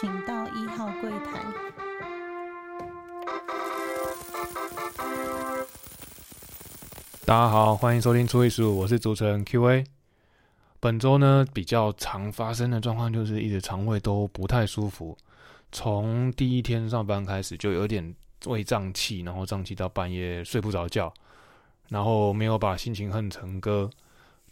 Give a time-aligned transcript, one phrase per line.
[0.00, 1.40] 请到一号柜台。
[7.24, 9.84] 大家好，欢迎收听初一十五，我是主持人 Q A。
[10.80, 15.16] 本周呢，比较常发生的状况就是一直肠胃都不太舒服，
[15.70, 18.12] 从第一天上班开始就有点
[18.46, 21.14] 胃胀气，然后胀气到半夜睡不着觉，
[21.88, 23.88] 然后没有把心情恨成歌，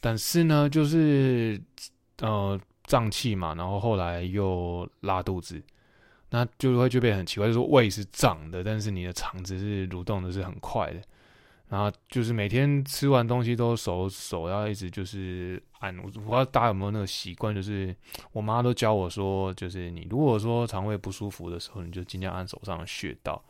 [0.01, 1.61] 但是呢，就是
[2.21, 5.63] 呃胀气嘛，然后后来又拉肚子，
[6.31, 11.01] 那就是会就变很奇怪，就是胃是胀的，但是你的肠子是蠕动的是很快的。
[11.69, 17.97] 然后就是每天吃完东西都手手要一直就是按，我不知道大家有没有那个习惯，就是
[18.33, 23.43] 我妈都教我说，就是你如果说肠胃不舒服的时候，你就尽量按手上的穴道。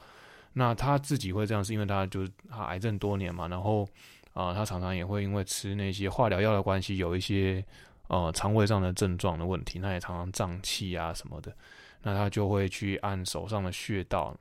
[0.53, 3.89] 那她自己会这样，是因为她就是她癌症多年嘛，然后
[4.35, 7.65] 啊，她常常也会因为吃那些化疗药的关系，有一些
[8.13, 11.51] 呃肠胃上的症状的问题，那也常常胀气啊什么的，
[12.03, 14.37] 那他就会去按手上的穴道。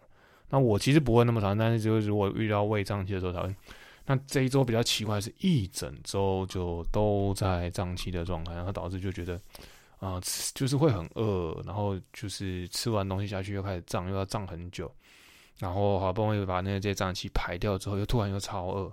[0.49, 3.55] 那我其实不会那么长，但是就是如果遇到胃胀气的时候才会。
[4.05, 9.39] 那这一周比较奇怪，是一整周就都在胀气的状态，然后导致就觉得
[9.99, 10.19] 啊，
[10.53, 14.91] 就是会很饿，然后就是吃完东西下去又开始胀，又要胀很久，
[15.59, 18.91] 然后好不容易把那些胀气排掉之后，又突然又超饿。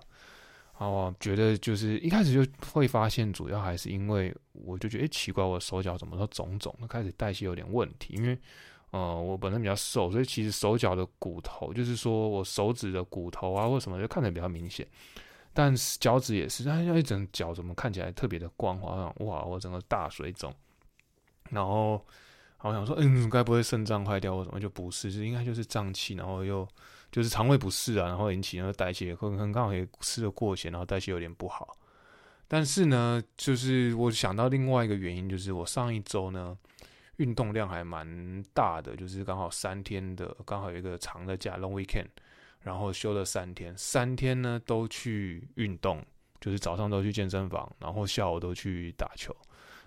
[0.78, 8.38] 然后觉得就是一开始就会发现，主要还是因为我就觉得哎奇怪，我手脚怎么都肿肿，开始代谢有点问题，因为。
[8.90, 14.88] 呃，我本身比较瘦，所以其实手脚的骨头，就是说我手指的骨头啊，或什么就看起来比较明显。
[15.52, 19.12] 但是脚趾也是，它一整脚怎么看起来特别的光滑？
[19.18, 20.50] 哇，我整个大水肿。
[21.50, 22.02] 然后
[22.56, 24.58] 好想说，嗯，该不会肾脏坏掉或什么？
[24.58, 26.66] 就不是，就应该就是胀气，然后又
[27.10, 31.76] 就是肠胃不适啊，然后引起那个代谢，可能刚好也吃的过咸，然后代谢有点不好。
[32.46, 36.56] 但是呢，就是我想到另外一个原因，就是我上一周呢。
[37.18, 42.06] 运动量还蛮大的，就是刚好三天的，刚好有一个长的假 （long weekend），
[42.60, 46.00] 然后休了三天，三天呢都去运动，
[46.40, 49.36] 就是早上都去健身房，然后下午都去打球。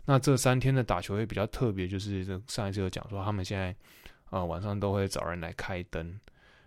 [0.04, 3.74] 那这三天的打球也比较特别，就是上一次有讲说，他们现在
[4.32, 6.20] 呃晚上都会找人来开灯。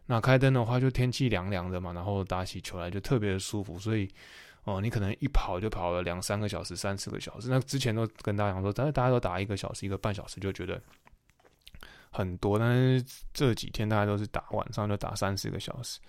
[0.07, 4.09] 那开灯的话，就天气凉凉的嘛，然后打起球来就特别的舒服，所以。
[4.67, 7.51] 哦，你可能一跑就跑了两三个小时、三四个小时。
[7.51, 10.81] 那之前都跟大家讲说，但是大家都打一个小时、一个半小时就觉得
[12.11, 13.05] 很多，但是
[13.35, 16.01] 这几天大家都是打晚上就打三四个小时。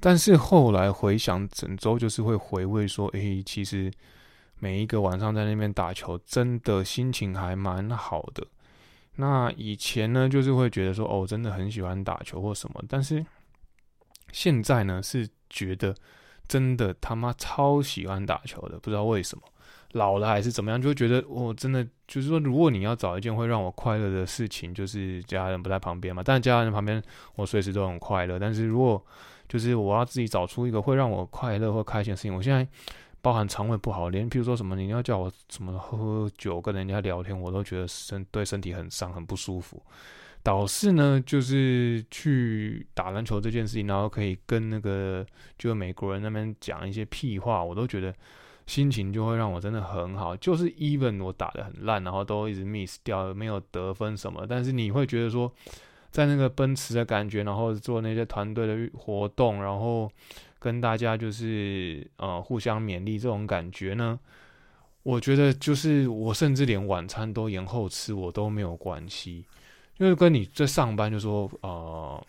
[0.00, 3.92] 但是后来回想，整周就是会回味说，诶，其实
[4.58, 8.44] 每一个晚上在那边打球，真的心情还蛮好的。
[9.16, 13.24] 那以前呢，就是会觉得说，哦，真的很喜欢打球或什么，但是
[14.32, 15.94] 现在呢，是觉得。
[16.46, 19.42] 真的他妈超喜欢打球的，不知道为什么，
[19.92, 26.22] 老了还是怎么样，就会觉得我真的就是说，如果你要找一件会让我快乐的事情，就是家人不在旁边嘛。
[26.22, 27.02] 但家人旁边，
[27.36, 28.38] 我随时都很快乐。
[28.38, 29.02] 但是如果
[29.48, 32.68] 就是我要自己找出一个会让我快乐或开心的事情，我现在
[33.24, 39.82] 包含肠胃不好，连譬如说什么你要叫我什么喝酒跟人家聊天，我都觉得身对身体很伤很不舒服。
[40.42, 45.24] 导致呢，就是去打篮球这件事情，然后可以跟那个
[45.56, 48.14] 就美国人那边讲一些屁话，我都觉得
[48.66, 50.36] 心情就会让我真的很好。
[50.38, 55.50] 就是 even 我打的很烂，然后都一直 miss 掉，没有得分什么，但是你会觉得说，
[56.10, 60.12] 在那个奔驰的感觉，然后做那些团队的活动，然后
[60.64, 64.18] 跟大家就是呃互相勉励这种感觉呢，
[65.02, 69.44] 我觉得就是我甚至连晚餐都延后吃，我都没有关系。
[69.98, 72.26] 因为跟你在上班，就说呃，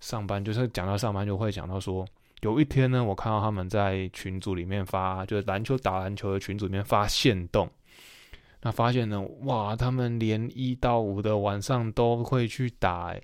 [0.00, 2.04] 上班就是讲到上班，就会讲到说，
[2.40, 7.70] 有一天呢，我看到他们在群组里面发，就是篮球打篮球的群组里面发现动，
[8.62, 13.14] 那发现呢，哇，他们连一到五的晚上都会去打，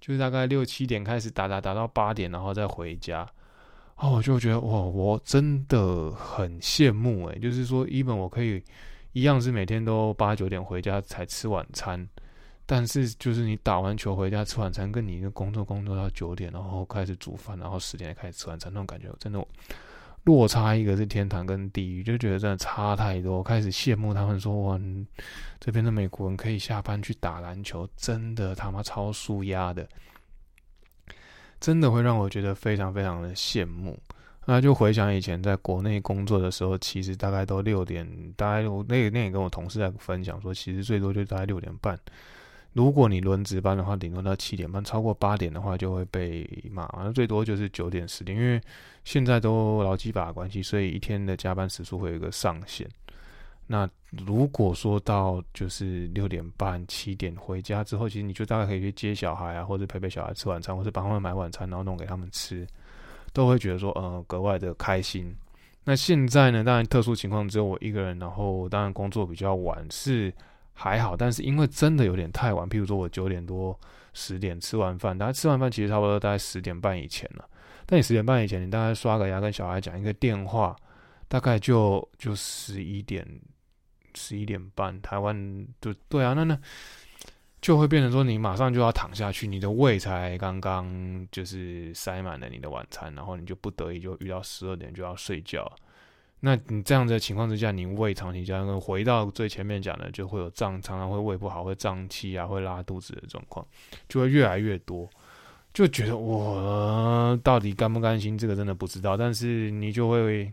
[0.00, 3.28] 就是大概六七点开始打打打到八点，然后再回家，
[4.02, 8.60] 哦，我就觉得哇，我真的很羡慕诶，就是说，一本我可以
[9.12, 12.08] 一样是每天都八九点回家才吃晚餐。
[12.66, 19.44] 但是，就是你打完球回家吃晚餐，跟你的工作工作到九点，然后开始煮饭，然后十点开始吃晚餐，那种感觉真的
[20.24, 23.40] 落差，一个是天堂跟地狱，就觉得真的差太多。
[23.40, 24.80] 开始羡慕他们说，哇，
[25.60, 29.88] 这边的美国人可以下班去打篮球，真的他妈超舒压的，
[31.62, 33.96] 真的会让我觉得非常非常的羡慕。
[34.46, 38.04] 那就回想以前在国内工作的时候，其实大概都六点，
[38.36, 41.96] 大概我那那也跟我同事在分享说，其实最多就大概六点半。
[42.72, 46.88] 如果你轮值班的话，顶多到七点半，超过八点的话就会被骂。
[47.12, 48.60] 最多就是九点十点，因为
[49.04, 52.88] 现在都劳基法关系，所以一天的加班时数会有一个上限。
[53.72, 62.66] 那如果说到就是六点半、七点回家之后，其实你就大概可以去接小孩啊，或者陪陪小孩吃晚餐，或者帮他们买晚餐，然后弄给他们吃，
[63.32, 65.34] 都会觉得说呃格外的开心。
[65.84, 70.30] 那现在呢，当然特殊情况只有我一个人，然后当然工作比较晚是
[70.74, 73.74] 还好，但是因为真的有点太晚，譬如说我九点多、
[74.12, 77.48] 十点吃完饭，大家吃完饭其实差不多大概十点半以前了。
[77.86, 80.76] 但你十点半以前，你大概刷个牙跟小孩讲一个电话，
[81.26, 83.26] 大概就就十一点。
[84.14, 86.58] 十一点半，台湾就对啊，那那
[87.60, 95.70] 就会变成说，你马上就要躺下去，你的胃才刚刚就是塞满了你的晚餐，然后你就不得已就遇到十二点就要睡觉。
[96.40, 103.64] 那你这样子的情况之下，你胃长期这样，回到最前面讲的，就会有胀，常常会胃不好，会胀气啊，会拉肚子的状况，
[104.08, 105.08] 就会越来越多，
[105.72, 110.50] 就觉得我到底甘不甘心，这个真的不知道，但是你就会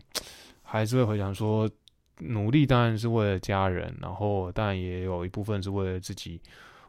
[0.62, 1.68] 还是会回想说。
[2.20, 6.40] 努力当然是为了家人，然后当然也有一部分是为了自己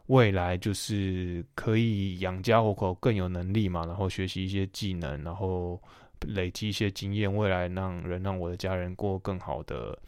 [0.06, 5.80] 未来，就是可以养家糊口更有能力嘛，然后学习一些技能，然后
[6.26, 9.98] 累积一些经验，未来让人让我的家人过更好的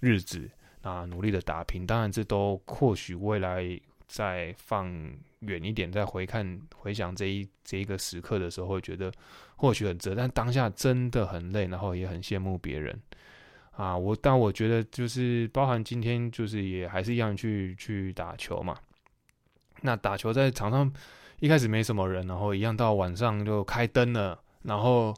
[0.00, 0.50] 日子
[0.82, 1.86] 啊，努力的打拼。
[1.86, 3.64] 当然，这都或许未来
[4.08, 4.90] 再放
[5.40, 9.12] 远一点，再回看回想这一这一个时刻的时候，会觉得
[9.54, 12.98] 或许很值，但当下真的很累，然后也很羡慕别人。
[13.76, 18.76] 啊，我但我觉得就是包含今天就是也还是一样去去打球嘛。
[19.80, 20.92] 那打球在场上
[21.40, 25.14] 一开始没什么人，然后一样到晚上就开灯了，然后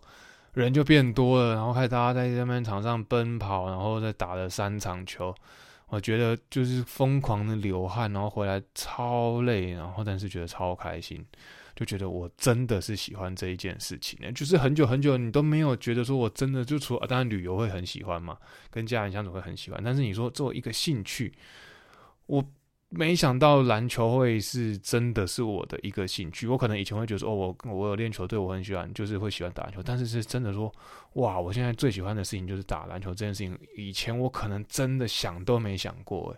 [0.54, 5.34] 人就变多了，然后开始大家在那边场上奔跑，然后再打了三场球。
[5.88, 11.24] 我觉得就是疯狂的流汗，然后回来超累，然后但是觉得超开心。
[11.76, 18.38] 就觉得我真的是喜欢这一件事情呢，就是很久很久你都没有觉得说我真的就除了当然旅游会很喜欢嘛，
[18.70, 21.32] 跟家人相处会很喜欢，但是你说作为一个兴趣，
[22.26, 22.44] 我
[22.90, 26.46] 没想到篮球会是真的是我的一个兴趣。
[26.46, 30.72] 我可能以前会觉得说哦，我我有练球队，我很喜欢，就是会喜欢打篮球，但是是真的说
[31.14, 36.36] 哇，我现在最喜欢的事情就是打篮球这件事情，以前我可能真的想都没想过诶。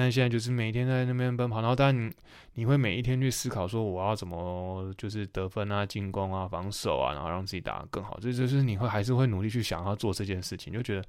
[0.00, 2.08] 但现在就是每天在那边奔跑，然后但你
[2.54, 8.16] 你会每一天去思考说我要怎么就是得分啊、进攻啊、防守啊，然后让自己打得更好。
[8.20, 11.04] 这就是你会还是会努力去想要做这件事情，就觉得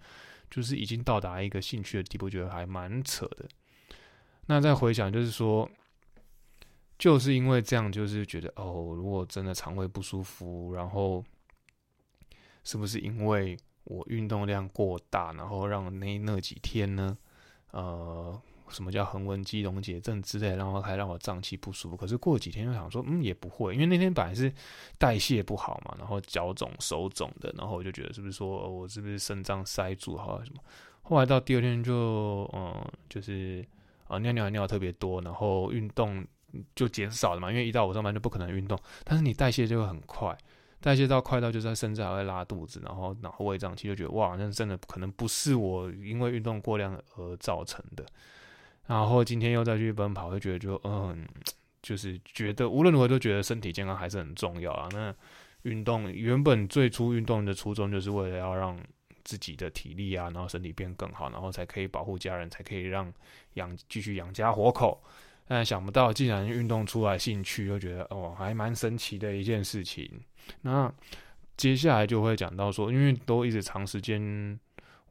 [0.49, 3.45] 就是已经到达一个兴趣的地步，觉得还蛮扯的。
[4.47, 5.69] 那再回想就是说，
[6.97, 11.23] 就是因为这样，就是觉得哦，如果真的肠胃不舒服，然后
[12.63, 17.15] 是不是因为我运动量过大，然后让那那几天呢，
[17.69, 18.41] 呃。
[18.69, 21.97] 什么叫横纹肌溶解症之类，然后还让我胀气不舒服。
[21.97, 24.51] 可是过几天又想说，嗯，也不会，因为那天本来是
[24.97, 30.61] 代谢不好嘛，然后脚肿、手肿的，然后我就觉得是不是说我是不是肾脏塞住，好什么？
[31.01, 33.65] 后来到第二天就，嗯，就是
[34.07, 36.25] 啊尿尿尿特别多，然后运动
[36.75, 40.37] 就减少了嘛，因为一到我上班就不可能运动，但是你代谢就会很快，
[40.79, 48.05] 代谢到快到就在甚至还会拉肚子，然后然后胃胀气，就觉得哇，那真的可能不是我因为运动过量而造成的。
[48.89, 51.23] 然后今天又再去奔跑，就觉得就嗯，
[51.79, 54.89] 就是觉得无论如何都觉得身体健康还是很重要啊。
[54.91, 55.13] 那
[55.61, 58.75] 运动原本最初运动的初衷就是为了要让
[59.23, 63.13] 自己的体力啊，然后身体变更好，然后才可以保护家人，才可以让
[63.53, 64.99] 养继续养家活口。
[65.47, 70.09] 但想不到，既然运动出来兴趣，又觉得哦，还蛮神奇的一件事情。
[70.63, 70.91] 那
[71.55, 74.59] 接下来就会讲到说，因为都一直长时间。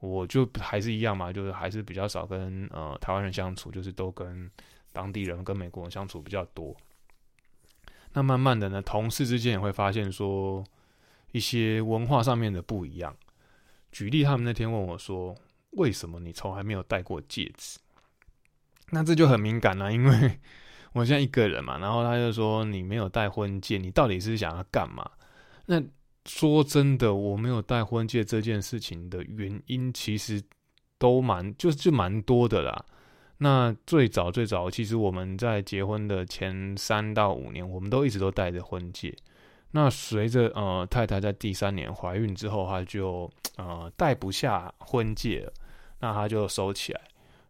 [0.00, 4.50] 我就还是一样嘛，就是还是比较少跟呃台湾人相处，就是都跟
[4.92, 6.76] 当地人、跟美国人相处比较多。
[8.12, 10.64] 那慢慢的呢，同事之间也会发现说
[11.32, 13.14] 一些文化上面的不一样。
[13.92, 15.34] 举例，他们那天问我说
[15.72, 17.78] ：“为什么你从来没有戴过戒指？”
[18.90, 20.38] 那这就很敏感了，因为
[20.92, 21.78] 我现在一个人嘛。
[21.78, 25.10] 然后他就说：“你没有戴婚戒，你到底是想要干嘛？”
[25.66, 25.82] 那
[26.26, 30.42] 说真的，我没有戴婚戒这件事情的原因，其实
[30.98, 32.84] 都蛮就就蛮多的啦。
[33.38, 39.14] 那最早最早，其实我们在结婚的前三到五年，我们都一直都戴着婚戒。
[39.70, 45.52] 那随着呃太太在第三年怀孕之后，她就呃戴不下婚戒了，
[46.00, 47.00] 那她就收起来。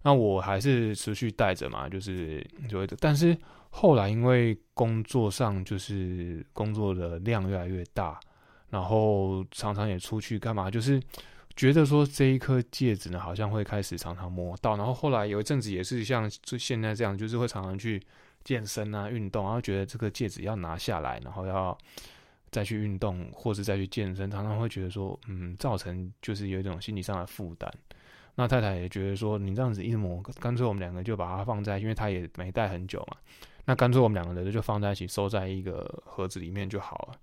[0.03, 3.37] 那我还是持续戴着嘛，就是就会，但是
[3.71, 8.21] 后来因为工作上就是工作的量越来越大。
[8.71, 10.71] 然后常常也出去干嘛？
[10.71, 11.03] 就是
[11.57, 14.77] 觉得说这一颗戒指呢，好像会开始常常摸到。
[14.77, 18.01] 然后后来有一阵子也是像就现在这样，就是会常常去
[18.45, 21.77] 健身啊、运动，然后觉得这个戒指要拿下来，然后要
[22.51, 27.73] 再去运动或是再去健身，常常会觉得说，嗯，造成就是有一种心理上的负担。
[28.37, 33.17] 那太太也觉得说，你这样子一摸，干脆我们两个就把它放在，因为她也没戴很久嘛，
[33.65, 37.19] 那干脆我们两个人就放在一起，收在一个盒子里面就好了。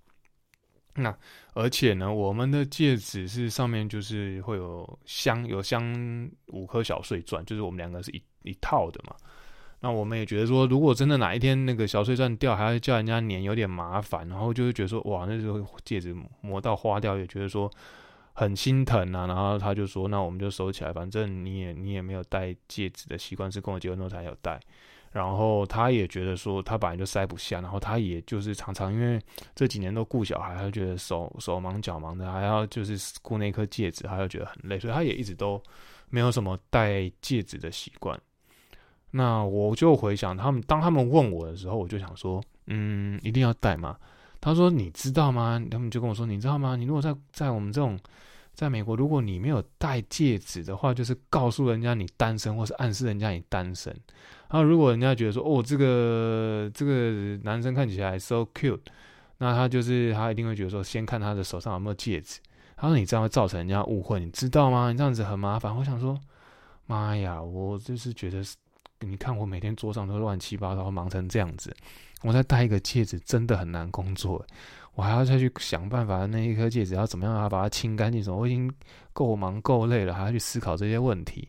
[0.96, 1.16] 那
[1.54, 9.14] 而且呢，我们的戒指是上面就是会有镶有镶五颗小碎钻，就是我们两个是一一套的嘛。
[9.80, 14.26] 那我们也觉得说，如果真的哪一天那个小碎钻掉，还要叫人家粘，有点麻烦。
[14.26, 17.70] 然后就会觉得说，哇，那时候戒指磨到花掉，也觉得说
[18.32, 19.26] 很心疼啊。
[19.26, 24.58] 然后他就说，那我们就收起来，反正你也你也没有戴戒指的习惯，是跟我结婚后才有戴。
[25.16, 29.18] 然后他也觉得说，他本来就塞不下，然后他也就是常常因为
[29.54, 35.58] 这几年都顾小孩，他觉得手手忙脚忙的，还要就是顾那颗戒指，他就觉得很累，所以他也一直都
[36.10, 38.20] 没有什么戴戒指的习惯。
[39.10, 43.96] 那我就回想他们，当他们问我的时候，我就想说，嗯，一定要戴吗？
[44.38, 45.58] 他说，你知道吗？
[45.70, 46.76] 他们就跟我说，你知道吗？
[46.76, 47.98] 你如果在在我们这种。
[48.56, 53.94] 在美国，如果你没有戴戒指的话，就是告诉人家你单身，或是暗示人家你单身。
[54.48, 58.78] 然后，如果人家觉得说，哦，这个这个男生看起来 so cute，
[59.38, 62.40] 那他就是他一定会觉得说，先看他的手上有没有戒指。
[62.76, 64.92] 他说你这样会造成人家误会，你知道吗？
[64.92, 65.76] 你这样子很麻烦。
[65.76, 66.18] 我想说，
[66.86, 68.42] 妈呀，我就是觉得，
[69.00, 71.74] 你看我每天桌上都乱七八糟，忙成这样子，
[72.22, 74.44] 我再戴一个戒指真的很难工作。
[74.94, 78.22] 我还要再去想办法，那一颗戒指要怎么样把它清干净？
[78.22, 78.36] 什么？
[78.36, 78.72] 我已经
[79.12, 81.48] 够忙够累了，还要去思考这些问题。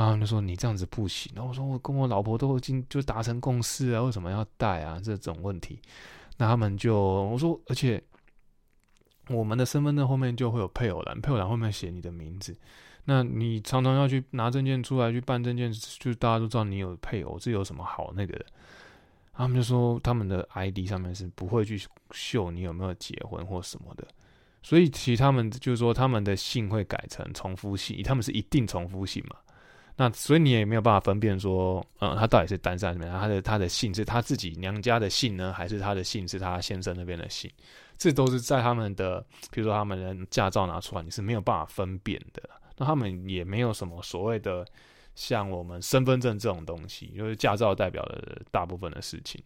[0.00, 1.30] 啊，就说你这样子不行。
[1.34, 4.98] 然后我说我跟我老婆都已经就达成共识啊，为什么要戴啊？
[5.04, 5.78] 这种问题，
[6.38, 8.02] 那他们就我说，而且
[9.28, 12.56] 我们的身份证后面就会有配偶栏，配偶栏后面写你的名字。
[13.04, 18.46] 那你常常要去拿证件出来去办证件，就大家都知道你有配偶，这有什么好那个的？
[19.34, 21.78] 他们就说，他们的 ID 上面是不会去
[22.12, 24.06] 秀你有没有结婚或什么的，
[24.62, 29.36] 所以其实他们就是说，他们的姓会改成重复姓，他们是一定重复姓嘛。
[30.00, 37.50] 那所以你也没有办法分辨说，嗯，他到底是单身什么样，他的他的姓是他自己娘家的姓呢，还是他的姓是他先生那边的姓？
[37.98, 42.42] 这都是在他们的，比如说他们的驾照拿出来，你是没有办法分辨的。
[42.78, 44.66] 那他们也没有什么所谓的。
[45.16, 49.42] 像我们身份证这种东西，就是驾照代表了大部分的事情，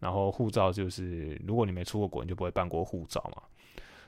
[0.00, 3.40] 然后护照就是如果你没出过国，你就不会办过护照嘛。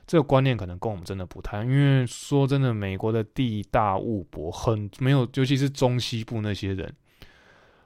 [0.07, 6.95] 这个观念可能跟我们真的不太，因为说真的，美国的地大物博，很没有，尤其是中西部那些人，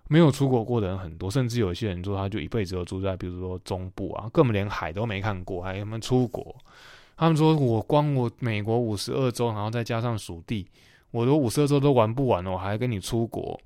[0.07, 6.55] 没有出国过的人很多，甚至有些人说他就一辈子都住在，比如说中部啊，根本连海都没看过，还他们出国？
[7.17, 10.67] 他们说我光我美国五十二州，然后再加上属地。
[11.09, 13.59] 我的五十二州都玩不完了，我还跟你出国？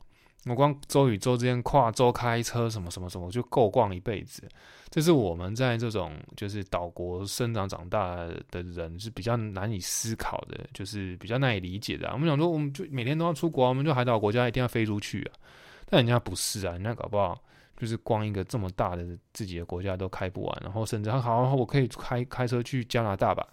[0.46, 4.48] 我光周与周之间跨州开车什么什么什么，就够逛一辈子。
[4.90, 8.16] 这是我们在这种就是岛国生长长大
[8.52, 12.10] 的人是比较难以思考的，就是比较难以理解的。
[12.14, 15.34] 我们想说，我们就每天都要出国，我们就海岛国家一定要飞出去啊。
[15.88, 17.38] 但人家不是啊，人家搞不好
[17.76, 23.46] 就是光一个这么大的自己的国家都开不完，然后甚至他好，我可以开开车去加拿大吧。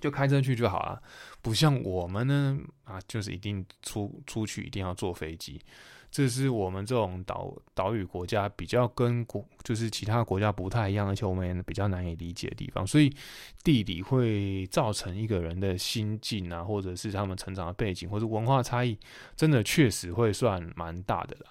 [0.00, 1.00] 就开车去就好了，
[1.42, 5.60] 不像我们呢啊，就是一定出出去一定要坐飞机，
[6.10, 13.14] 这是我们这种岛岛屿国家比较跟国就是其他国家不太一样，而且我们也比较难以理解的地方，所以
[13.62, 18.98] 地理会造成一个人的心境啊，或者是他们成长的背景，或者文化差异，
[19.36, 21.50] 真的确实会算蛮大的啦。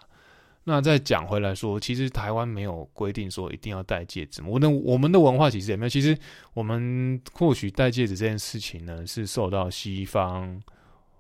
[0.70, 4.44] 那再讲回来说，其实台湾没有规定说一定要戴戒指。
[4.44, 5.90] 我的我们的文化其实也没有。
[5.90, 6.16] 其实
[6.54, 10.62] 我们或许戴戒指这件事情呢，是受到西方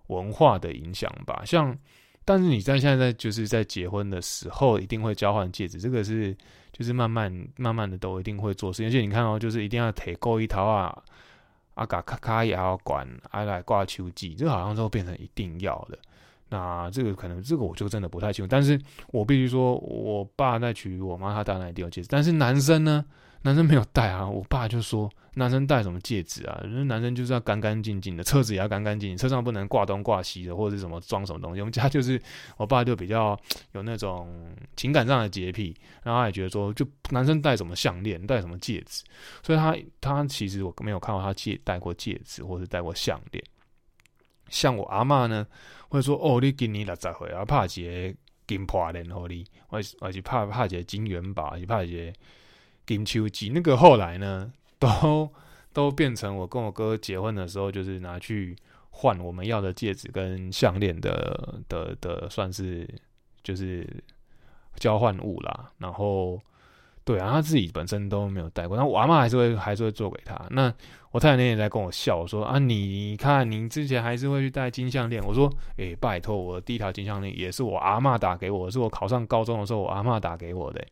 [0.05, 1.41] 文化的影响吧。
[1.43, 1.75] 像，
[2.23, 6.37] 但是你在现在就是在结婚的时候，一定会交换戒指，这个是
[6.71, 8.83] 就是慢慢慢慢的都一定会做事。
[8.85, 10.95] 而且你看哦，就是一定要提够一套啊，
[11.73, 15.97] 阿嘎咔咔也要管，啊来挂秋季，这好像都变成一定要的。
[16.49, 18.49] 那这个可能，这个我就真的不太清楚。
[18.49, 18.79] 但是
[19.09, 22.07] 我必须说，我爸在娶我妈，他当然一定要戒指。
[22.09, 23.05] 但是男生呢，
[23.43, 24.27] 男生没有戴啊。
[24.27, 26.59] 我爸就说，男生戴什么戒指啊？
[26.87, 31.61] 男生就是要干干净净的，车子也要干干净净，车上不能挂东挂西的，或者是什么装什么东西。
[31.61, 32.19] 我们家就是，
[32.57, 33.39] 我爸就比较
[33.73, 39.03] 有那种情感上的洁癖，然后他也觉得说，就男生戴什么项链，戴什么戒指。
[39.43, 43.43] 所以他他其实我没有看到他戒戴过戒指，或者戴过项链。
[44.59, 45.47] 像我阿妈呢，
[45.87, 47.67] 会说：“哦，你今年六十岁啊，拍一
[48.11, 52.13] 个金破链给你，或或是拍拍一个金元宝，是拍一个
[52.85, 55.31] 金秋季。”那个后来呢，都
[55.71, 58.53] 都变成我跟我哥结婚的时候，就是拿去
[58.89, 62.85] 换我们要的戒指跟项链的的的，算是
[63.41, 63.87] 就是
[64.75, 65.71] 交换物啦。
[65.77, 66.41] 然后。
[67.09, 70.39] 对啊，他自己本身都没有戴过，那我阿妈还是会还是会做给他。
[70.51, 70.71] 那
[71.09, 75.19] 我太太那天在跟我笑说啊，你看你之前还是会去戴金项链。
[75.25, 80.85] 我说，诶，拜托，我第一条金项链也是我阿妈打给我，是我考上高中的时候我阿妈打给我的。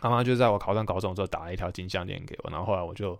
[0.00, 3.14] 阿妈就在我考上高中的时候打了一条金项链给我，然后后来我就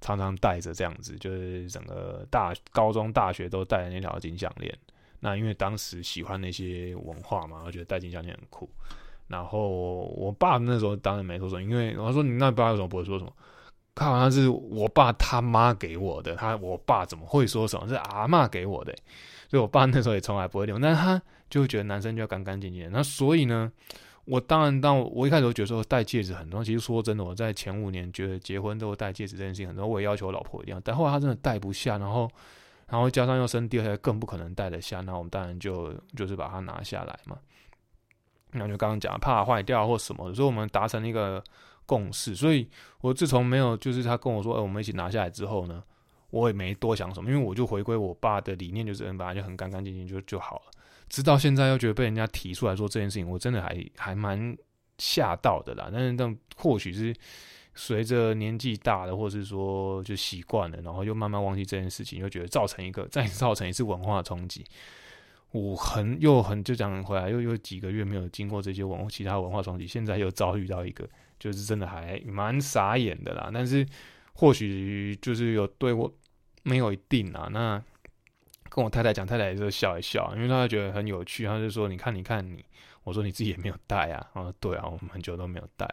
[0.00, 4.76] 常常戴着这样子，就是整个大高中、大学都戴那条金项链。
[5.20, 8.68] 那因为当时喜欢那些文化嘛，我觉得戴金项链很酷。
[9.28, 9.68] 然后
[10.16, 13.32] 我爸那时候当然没说什么，因为我说你那爸为什么不会说什么？
[13.94, 17.88] 他好像是我爸他妈给我的，他我爸怎么会说什么？
[17.88, 18.94] 是阿妈给我的，
[19.48, 20.78] 所以我爸那时候也从来不会用。
[20.78, 22.90] 但他就觉得男生就要干干净净。
[22.92, 23.72] 那所以呢，
[24.26, 26.64] 我当然当我一开始都觉得说戴戒指很重要。
[26.64, 30.92] 其实说真的，我在前五年觉得结婚都戴戒指这件事情很重要，我也要求我老婆一定要戴。
[30.92, 32.30] 后来他真的戴不下，然后
[32.88, 35.00] 然后加上又生第二胎，更不可能戴得下。
[35.00, 37.38] 那我们当然就就是把它拿下来嘛。
[38.58, 41.42] 那就刚刚讲怕坏掉或什么的，所以我们达成一个
[41.84, 42.34] 共识。
[42.34, 42.68] 所以
[43.00, 45.82] 我自从没有就是他跟我说，哎，我们一起拿下来之后呢，
[46.30, 50.62] 我也没多想什么，因为我就回归我爸的理念，就是本来就很干干净净就就好了。
[51.08, 54.56] 直到现在又觉得被人家提出来说这件事情，我真的还还蛮
[54.98, 55.88] 吓到的啦。
[55.92, 57.14] 但是但或许是
[57.74, 64.64] 随着年纪大了，或是说就习惯了，然后又慢慢忘记这件事情，又觉得造成一个再造成一次文化冲击。
[65.56, 71.08] 我很又很就讲回来，又有几个月没有经过这些文其他文化冲击，现在又遭遇到一个，
[71.38, 73.50] 就是真的还蛮傻眼的啦。
[73.52, 73.86] 但是
[74.34, 76.12] 或许就是有对我
[76.62, 77.48] 没有一定啊。
[77.50, 77.82] 那
[78.68, 81.46] 跟我太太讲，太太也是笑一笑，因为她觉得很有趣。
[81.46, 82.62] 她就说：“你看，你看你。”
[83.04, 85.88] 我说：“你自己也没有带啊。”啊，对啊，我们很久都没有带。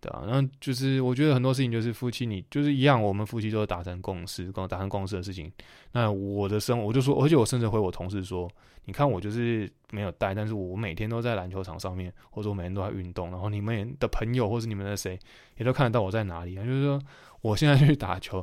[0.00, 5.52] 对啊，那就是我觉得很多事情就是夫妻，你就是一样，我们夫妻都达成共识，跟达成共识的事情。
[5.92, 8.50] 那我的生，我就说，而且我甚至回我同事说，
[8.86, 15.18] 你看我就是没有带，但是我每天都在篮球场上面，或者我每天都在运动，然后你们的朋友或是你们的谁
[15.58, 16.64] 也都看得到我在哪里啊。
[16.64, 16.98] 就是说，
[17.42, 18.42] 我现在去打球，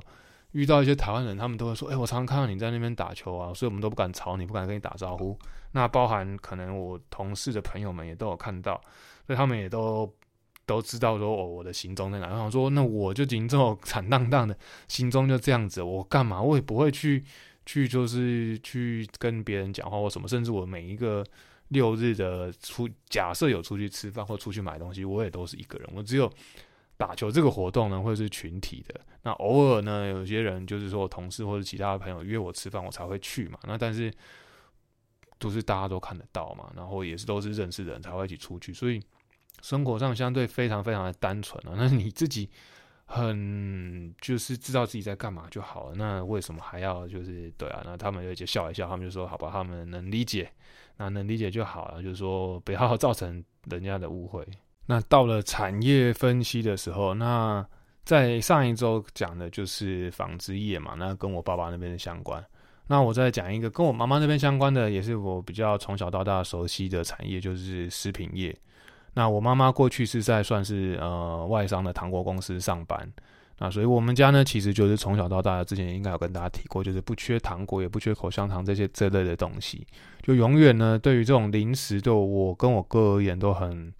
[0.51, 5.35] 遇到一些台湾人，他们都会说，哎，我常常看到你在那边打球啊，所以我们都不敢吵你，不敢跟你打招呼。
[5.71, 8.79] 那包含可能我同事的朋友们也都有看到，
[9.25, 10.07] 所以他们也都。
[10.67, 12.27] 都知道说哦，我的行踪在哪？
[12.27, 14.55] 然后说那我就已经这么惨荡荡的
[14.89, 16.41] 行踪就这样子，我干嘛？
[16.41, 17.23] 我也不会去
[17.65, 20.27] 去就是去跟别人讲话或什么。
[20.27, 21.25] 甚至我每一个
[21.69, 25.89] 六日的出，假设有出去吃饭或出去买东西，我也都是一个人。
[25.95, 26.29] 我只有
[26.97, 28.99] 打球这个活动呢，会是群体的。
[29.23, 33.57] 那偶尔呢，有些人就是说同事或者其他的朋友约我吃饭，我才会去嘛。
[33.63, 34.13] 那但是
[35.39, 39.01] 都是大家都看得到嘛，然后也是都是认识的人才会一起出去，所以。
[39.61, 42.49] 生活上相对非常非常的单纯啊， 那你自己
[43.05, 45.95] 很就是知道自己在干嘛就好了。
[45.95, 47.81] 那为什么还要就是对啊？
[47.85, 50.51] 那他们就笑一笑，他们就说好吧，他们能理解，
[50.97, 52.03] 那能理解就好了。
[52.03, 54.45] 就是说不要造成人家的误会。
[54.85, 57.65] 那到了产业分析的时候，那
[58.03, 62.43] 在上一周讲的就是纺织业嘛，那跟我爸爸那边相关。
[62.87, 68.57] 那我再讲一个跟我妈妈那边相关的，也是我比较从小到大熟悉的产业，就是食品业。
[69.17, 73.11] 那我妈妈过去是在算是呃外商的糖果公司上班，
[73.57, 79.87] 那所以我们家呢，其实就是从小到大，之前应该有跟大家提过，就是不缺糖果，也不缺口香糖这些这类的东西，
[80.21, 83.91] 就永远呢，对于这种零食，对我跟我哥而言都很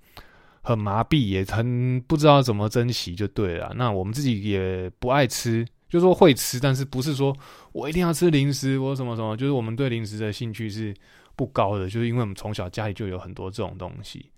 [0.62, 3.74] 很麻痹，也很不知道怎么珍惜，就对了。
[3.76, 7.36] 那我们自己也不爱吃，就说会吃，但是不是说
[7.72, 10.94] 我一定要吃零食，或什么什么，就是我们对零食的兴趣是
[11.36, 14.30] 不高的，就是因为我们从小家里就有很多这种东西。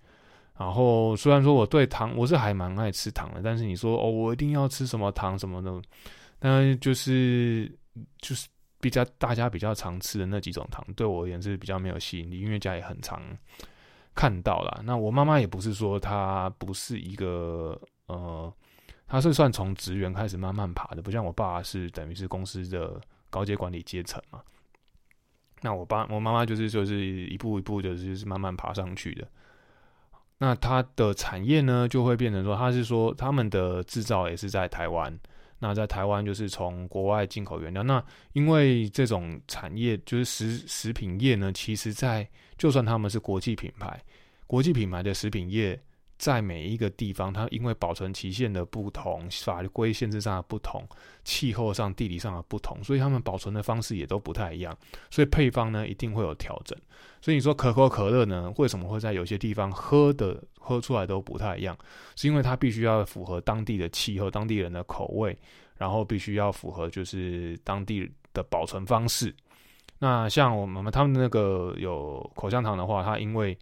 [0.60, 5.82] 然后虽然说我对糖我是还蛮爱吃糖的，但是你说哦，我一定要吃什么糖什么的，
[6.38, 7.74] 那就是
[8.18, 8.46] 就是
[8.78, 13.22] 比较大家比较常吃的那几种糖，对我而言是比较没有吸引力，因为家也很常
[14.14, 14.82] 看到啦。
[14.84, 18.52] 那我妈妈也不是说她不是一个呃，
[19.06, 24.42] 她是算从职员开始慢慢爬的，不像我爸是等于是公司的高阶管理阶层嘛。
[25.62, 29.26] 那我爸我妈妈就是就是一步一步的就是慢慢爬上去的。
[30.42, 35.16] 那它的产业呢，就会变成说，它是说他们的制造也是在台湾。
[35.58, 37.82] 那在台湾就是从国外进口原料。
[37.82, 42.26] 那因为这种产业就是食食品业呢，其实在
[42.56, 44.02] 就算他们是国际品牌，
[44.46, 45.78] 国际品牌的食品业。
[46.20, 50.86] 在每一个地方，它因为保存期限的不同、法规限制上的不同、
[51.24, 54.76] 气候上、地理上的不同，所以他们保存的方式也都不太一样。
[55.10, 56.78] 所以配方呢，一定会有调整。
[57.22, 61.74] 所以你说可口可乐呢，为什么会在有些地方喝的喝出来都不太一样？
[62.16, 65.34] 是因为它必须要符合当地的气候、当地人的口味，
[65.78, 69.34] 然后必须要符合就是当地的保存方式。
[69.98, 73.58] 那像我们他们那个有口香糖的话，它因为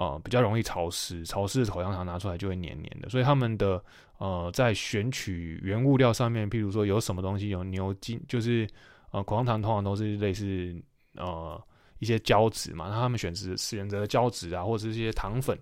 [0.00, 3.82] 呃比较容易潮湿，潮湿的口香糖拿出来就会黏黏的，所以他们的
[4.16, 8.66] 呃在选取原物料上面，譬如说有什么东西有牛筋，就是
[9.10, 10.74] 呃口香糖通常都是类似
[11.16, 11.62] 呃
[11.98, 15.58] 一些胶质嘛，那他们选择选择胶质啊，或者是一些糖粉，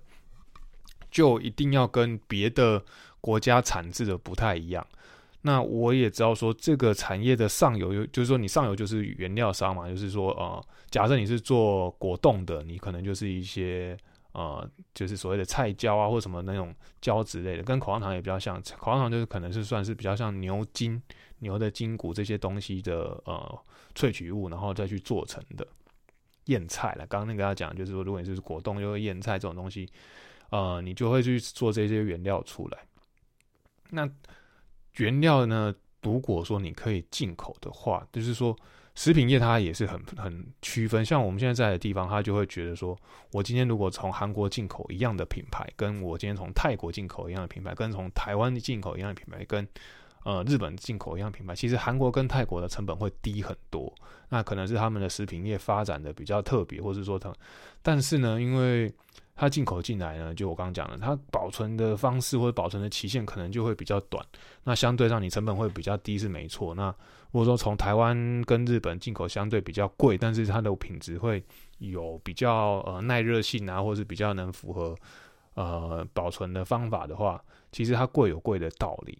[1.10, 2.80] 就一定要跟别的
[3.20, 4.86] 国家产制的不太一样。
[5.40, 13.96] 那我也知道说，这个产业的上游，就是说你上游就是原料商嘛，就是说呃，假设你是做果冻的，你可能就是一些
[14.32, 18.62] 呃，就是所谓的菜胶啊，或什么那种胶之类的，跟口香糖也比较像。
[18.78, 21.02] 口香糖就是可能是算是比较像牛筋、
[21.38, 23.58] 牛的筋骨这些东西的呃
[23.94, 25.66] 萃取物，然后再去做成的
[26.44, 27.06] 腌菜了。
[27.06, 29.88] 刚刚那个要讲就是说，如果你是果冻，就腌菜这种东西，
[30.50, 32.78] 呃，你就会去做这些原料出来。
[33.90, 34.08] 那
[34.96, 35.74] 原料呢？
[36.00, 38.56] 如果说你可以进口的话，就是说
[38.98, 41.04] 食品业它也是很很区分。
[41.04, 42.98] 像我们现在在的地方，他就会觉得说，
[43.30, 49.64] 我今天如果从韩国进口一样的品牌，跟我今天从泰国进口一样的品牌，跟从台湾进口一样的品牌，跟
[50.24, 53.94] 呃日本进口一样品牌，其实韩国跟泰国的成本会低很多。
[54.30, 57.32] 那可能是他们的食品业发展的比较特别，或者说它，
[57.80, 58.92] 但是呢，因为
[59.36, 64.26] 它进口进来呢，就我刚刚讲的，它保存的方式或者保存的期限可能就会比较短，
[64.64, 66.74] 那相对上你成本会比较低是没错。
[66.74, 66.92] 那
[67.30, 71.42] 如果说从台湾跟日本进口相对比较贵，但是它的品质会
[71.78, 74.96] 有比较呃耐热性啊，或是比较能符合
[75.54, 79.18] 呃保存的方法的话，其实它贵有贵的道理。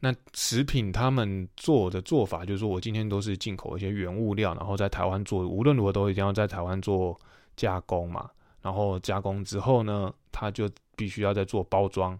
[0.00, 7.18] 那食品他们做的做法就是说我今天都是进口一些原物料，然后在台湾做，无论如何都一定要在台湾做。
[7.56, 8.30] 加工嘛，
[8.62, 12.18] 然后加工之后呢，它就必须要再做包装，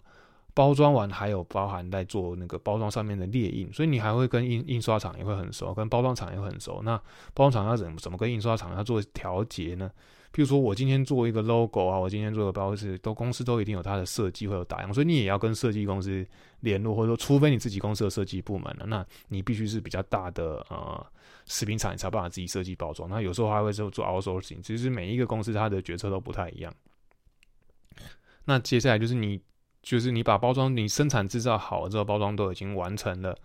[0.61, 6.83] 包装完还有包含在做那个包装上面的列印，所以你还会跟印印刷厂也会很熟，跟包装厂也很熟。
[6.83, 6.99] 那
[7.33, 9.91] 包装厂要怎怎么跟印刷厂要做调节呢？
[10.35, 16.27] 譬如说我今天做一个 logo 啊，我今天做个包是都公司都一定有它的设计会有打样，所以你也要跟设计公司
[16.61, 21.07] 联络，或者说除非你自己公司的设计部门了，那你必须是比较大的呃
[21.47, 23.09] 食品厂，你才办法自己设计包装。
[23.09, 26.71] 那有时候还会做做 outsourcing，其实每一个公司它的决策都不太一样。
[28.45, 29.41] 那接下来就是你
[29.83, 33.37] 就是你把包装你生产制造好了之后，包装都已经完成了，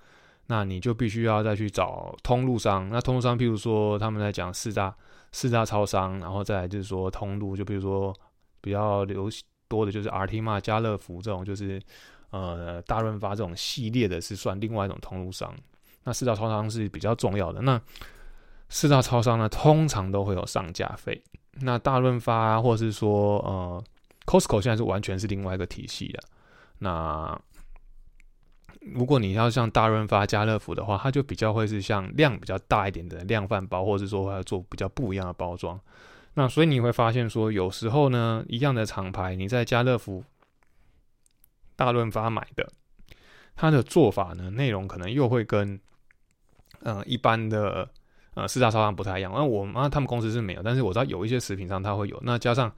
[0.48, 2.90] 那你就必须要再去找通路商。
[2.90, 4.96] 那通路商譬如说他们在讲四大。
[5.32, 8.16] 四大超商，然后再来就是说通路，就比如说
[8.62, 9.28] 比较流
[9.68, 11.78] 多的就是 R T 嘛、家乐福这种，就是
[12.30, 15.54] 呃大润发这种系列的，是算另外一种通路商。
[16.06, 17.62] 那四大超商是比较重要的。
[17.64, 17.82] 那
[18.70, 21.22] 四大超商呢，通常都会有上架费。
[21.60, 23.84] 那大润发啊，或者是说呃
[24.26, 26.20] Costco 现在是完全是另外一个体系的。
[26.80, 27.40] 那
[28.94, 35.80] 如果你要像大润发、家乐福的话，它就比较会是像量比较大一点的量贩包，或者是说要做比较不一样的包装。
[36.36, 40.24] 那所以你会发现说，有时候呢，一样的厂牌，你在家乐福、
[41.76, 42.70] 大润发买的，
[43.56, 45.80] 它的做法呢，内容可能又会跟
[46.82, 47.90] 嗯一般的
[48.34, 49.32] 呃四大超商不太一样。
[49.34, 52.20] 那我妈他们公司是没有，但是我知道有一些食品商它会有。
[52.24, 52.72] 那加上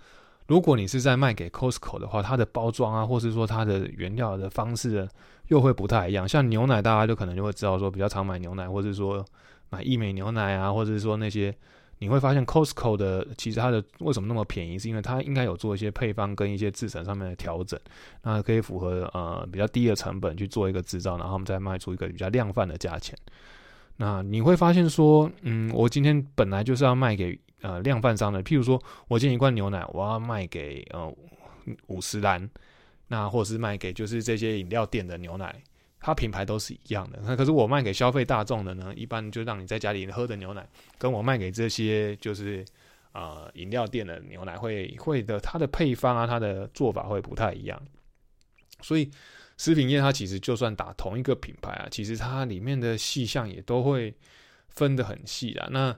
[0.48, 5.08] 如果你是在卖给 Costco 的话，它的包装啊，或是说它的原料的方式。
[5.48, 9.26] 又会不太一样，像牛奶，大家就可能就会知道说比较常买牛奶，或者说
[9.70, 11.56] 买益美牛奶啊，或者是说那些，
[12.00, 17.80] 你会发现 Costco 的其实它的为什么那么便宜，是因为它应该有做一些配方跟一些制成上面的调整，
[18.24, 23.18] 那可以符合呃比较低的成本去做一个制造，然后我们再卖出一个比较量贩的价钱。
[23.96, 31.14] 那你会发现说，嗯，我今天本来就是要卖给呃量贩商的，譬如说我进一罐牛奶，我要卖给呃
[31.88, 32.50] 五十兰。
[33.10, 35.64] 那或者是卖给就是这些饮料店的牛奶，
[35.98, 37.18] 它品牌都是一样的。
[37.24, 40.68] 那可是我卖给消费大众的呢，一般就让你在家里喝的牛奶，
[40.98, 42.66] 跟我卖给这些就是
[43.14, 47.82] 呃饮料店的牛奶会会的，它的配方啊，它的做法会不太一样。
[48.82, 49.10] 所以
[49.56, 54.14] 食品业它其实就算打同一个品牌啊，其实它里面的细项也都会
[54.68, 55.70] 分得很细啊。
[55.72, 55.98] 那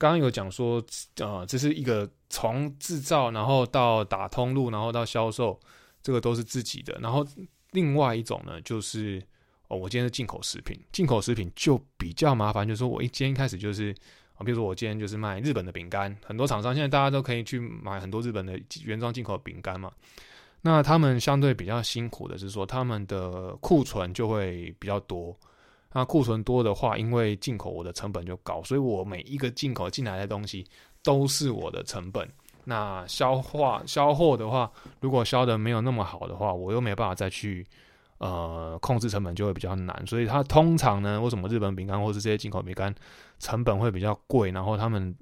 [0.00, 0.82] 刚刚有讲说，
[1.20, 5.60] 呃，这是一个从制造，然后到打通路，然后到销售。
[6.02, 7.22] 这个都是自己的，然后
[7.72, 9.22] 另外一种呢，就是
[9.68, 13.92] 哦，我今天是进口食品，进口食品就比较麻烦，就是说我一今天开始就是，
[14.38, 19.92] 比如说我今天就是卖日本的饼干，很多厂商现在大家都可以去买很多日本的原装进口饼干嘛，
[20.62, 25.38] 那他们相对比较辛苦的是说，他们的库存就会比较多，
[25.92, 30.64] 那库存多的话，因为进口我的成本就高，所以我每一个进口进来的东西
[31.02, 32.28] 都是我的成本。
[32.64, 37.66] 那消化销货的话，如果销的没有那么好的话，我又没办法再去
[38.18, 40.06] 呃控制成本就会比较难。
[40.06, 42.94] 所以它通常呢，为什么日本饼干或是这些进口饼干
[43.40, 44.52] 成本会比较贵？
[44.52, 45.12] 然后他们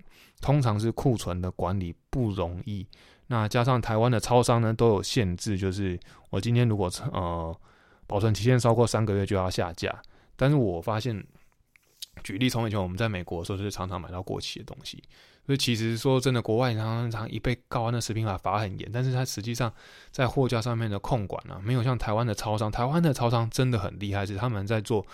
[0.42, 2.86] 通常是库存的管理不容易。
[3.28, 7.56] 那加上台湾的超商呢都有限制，就是我今天如果呃
[8.06, 10.02] 保存期限超过三个月就要下架。
[10.38, 11.22] 但是我发现，
[12.24, 15.02] 举例从以前我们在美国的时候，就是常常买到过期的东西。
[15.44, 19.72] 所以其实说真的，国外常常一被告，那食品法罚很严，但是它实际上
[20.10, 22.70] 在货架上面的控管呢，没有像台湾的超商。
[22.70, 25.06] 台湾的超商真的很厉害，是他们在做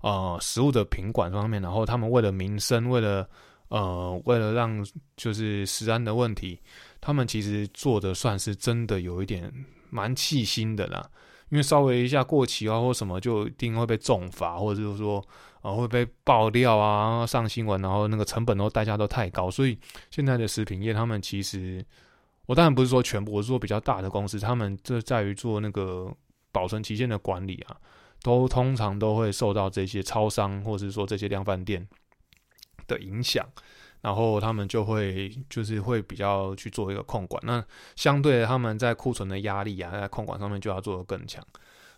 [0.00, 3.28] 呃食物的品管方面，然后他们为了民生，为了
[3.68, 4.84] 呃为了让
[5.16, 6.58] 就是食安的问题。
[7.00, 9.52] 他们其实做的算是真的有一点
[9.90, 11.06] 蛮细心的啦，
[11.52, 15.22] 因为稍微一下过期啊或什么，就一定会被重罚，或者是说
[15.60, 19.78] 啊会被爆料啊上新闻，然后那个成本都代价都太高，所以
[20.10, 21.84] 现在的食品业他们其实，
[22.46, 26.10] 我当然不是说全部，我是说比较大的公司，他们这在于做那个
[26.52, 27.76] 保存期限的管理啊，
[28.22, 31.86] 都通常都会受到这些超商或者是说这些量贩店
[32.86, 33.46] 的影响。
[34.02, 37.64] 然后他们就会就是会比较去做一个控管，那
[37.96, 41.42] 相对他们在库存的压力啊，在控管上面就要做得更强。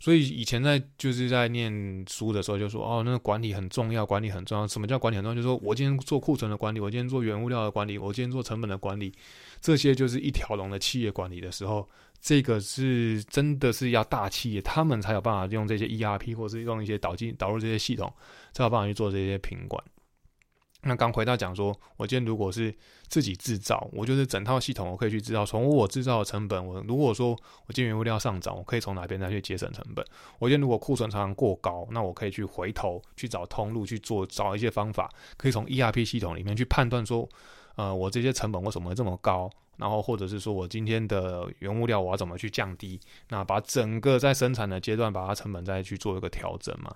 [0.01, 1.73] 所以以前在就是在念
[2.07, 4.67] 书的时候就说哦，那个管理很重要，管理很重要。
[4.67, 5.35] 什么叫管理很重要？
[5.35, 9.11] 就是说我今天做库存的管理，我今天做原物料的管理，我今天做成本的管理，
[9.63, 11.89] 这些就是一条龙的企业管理的时候，
[12.21, 18.13] 这个是真的是要大企业，他们才有办法用这些 ERP 或是用一些导进导入这些系统，
[18.53, 19.83] 才有办法去做这些品管。
[20.87, 22.75] 那刚回到讲说，我今天如果是
[23.09, 25.45] 自己制造，我就是整套系统，我可以去制造。
[25.45, 27.31] 从我制造的成本，我如果说
[27.67, 30.05] 我今天原物料上涨，我可以从哪边再去节省成本？
[30.39, 37.29] 我今天如果库存常常过高，那我可以去回头去找通路去做，找一些方法，可以从 ERP 系统里面去判断说，
[37.77, 39.51] 呃，我这些成本为什么会这么高？
[39.77, 43.01] 然后或者是说我今天的原物料我要怎么去降低？
[43.31, 46.95] 那把整个在生产的阶段把它成本再去做一个调整嘛？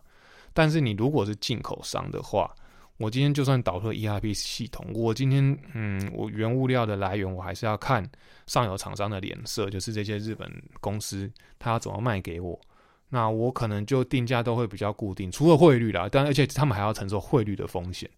[0.53, 2.55] 但是你如果是进口商的话，
[2.99, 8.05] 我今天就算导入 ERP 系统，我今天嗯，我原物料的来源我还是要看
[8.47, 12.61] 上游厂商的脸色，就是这些日本公司他要怎么卖给我，
[13.09, 18.11] 那我可能就定价都会比较固定，除了汇率啦，但而且他们还要承受汇率的风险。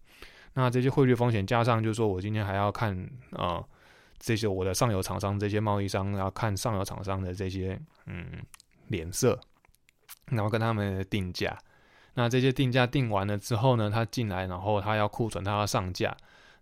[0.53, 2.97] 那这些汇率风险加上，就是说我今天还要看
[3.33, 3.63] 啊，
[4.17, 8.25] 这些我的上游厂商这些贸易商要看上游厂商的这些嗯
[8.87, 9.39] 脸色，
[10.25, 11.55] 然后跟他们定价。
[12.13, 16.15] 那这些定价定完了之后呢，他进来，然后他要库存，他要上架。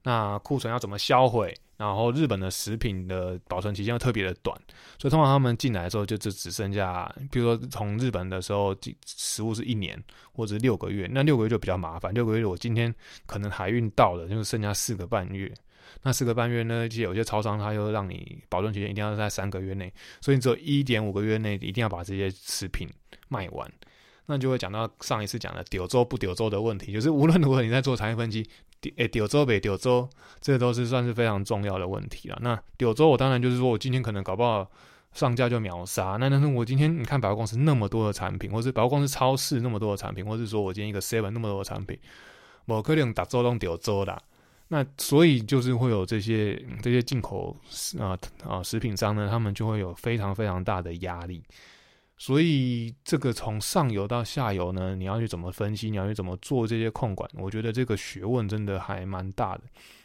[0.03, 1.53] 那库存要怎么销毁？
[1.75, 4.57] 然后日本的食品的保存期间又特别的短，
[4.97, 10.01] 所以通常他们进来的时候就只只剩下，比如说从日本的时候，食物是一年
[10.33, 12.13] 或者六个月，那六个月就比较麻烦。
[12.13, 12.93] 六个月我今天
[13.25, 15.49] 可能海运到了，就剩下四个半月。
[16.03, 22.89] 那四个半月呢，其实有些超商他又让你保存期间一定要在三个月内，所以你只有一点五个月内一定要把这些食品
[23.29, 23.69] 卖完。
[24.31, 28.47] 那就会讲到上一次讲的丢州不丢州的问题，就是无论如何你在做产业分析，
[28.79, 30.07] 丢诶丢州北丢州，
[30.39, 32.37] 这都是算是非常重要的问题了。
[32.43, 34.69] 那丢州我当然就是说我今天可能搞不好
[35.13, 41.97] 上架就秒杀，那但是我今天你看百货公司那么多的产品，或是百货公司超市那么多的产品，或是说我今天一个 seven 那么多的产品，
[42.65, 44.21] 某可能打州都丢州的，
[44.67, 47.57] 那所以就是会有这些这些进口
[47.99, 48.15] 啊
[48.47, 51.43] 啊食品商呢，他们就会有非常非常大的压力。
[52.21, 55.89] 所以这个从上游到下游呢，你要去怎么分析？
[55.89, 57.29] 你要去怎么做这些控管？
[57.35, 59.61] 我觉得这个学问真的还蛮大的，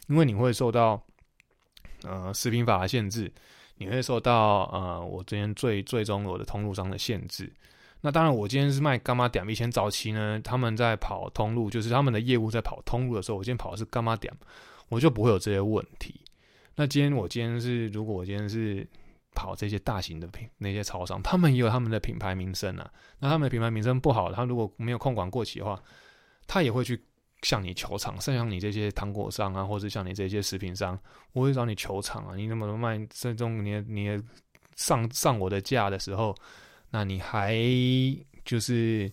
[0.07, 1.05] 因为你会受到
[2.03, 3.29] 呃食品法的限制，
[3.75, 7.51] 你会受到呃我这边最最终我的通路商的限制。
[7.99, 14.33] 那当然，我今天是卖干妈点，以前早期呢，他们在跑通路，就是他们的业务在跑通路的时候，我今天跑的是干妈点，
[14.87, 16.15] 我就不会有这些问题。
[16.75, 18.87] 那今天我今天是，如果我今天是。
[19.35, 22.91] 跑这些大型的品那些超商，他们也有他们的品牌名声啊。
[23.19, 25.79] 那他们的品牌名声不好，他如果没有控管过期的话，
[26.47, 26.99] 他也会去
[27.43, 28.19] 向你求偿。
[28.19, 30.97] 像你这些糖果商啊，或者像你这些食品商，
[31.33, 32.35] 我会找你求偿啊。
[32.35, 34.19] 你那么卖这种你你
[34.75, 36.33] 上上我的价的时候，
[36.89, 37.55] 那你还
[38.43, 39.11] 就是。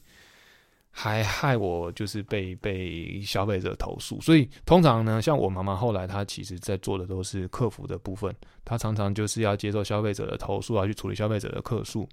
[0.95, 12.07] 还害我，就是被被消费者投诉，所以通常呢，像我妈妈后来她其实在做的都是客服的部分，她常常就是要接受消费者的投诉啊，去处理消费者的客诉，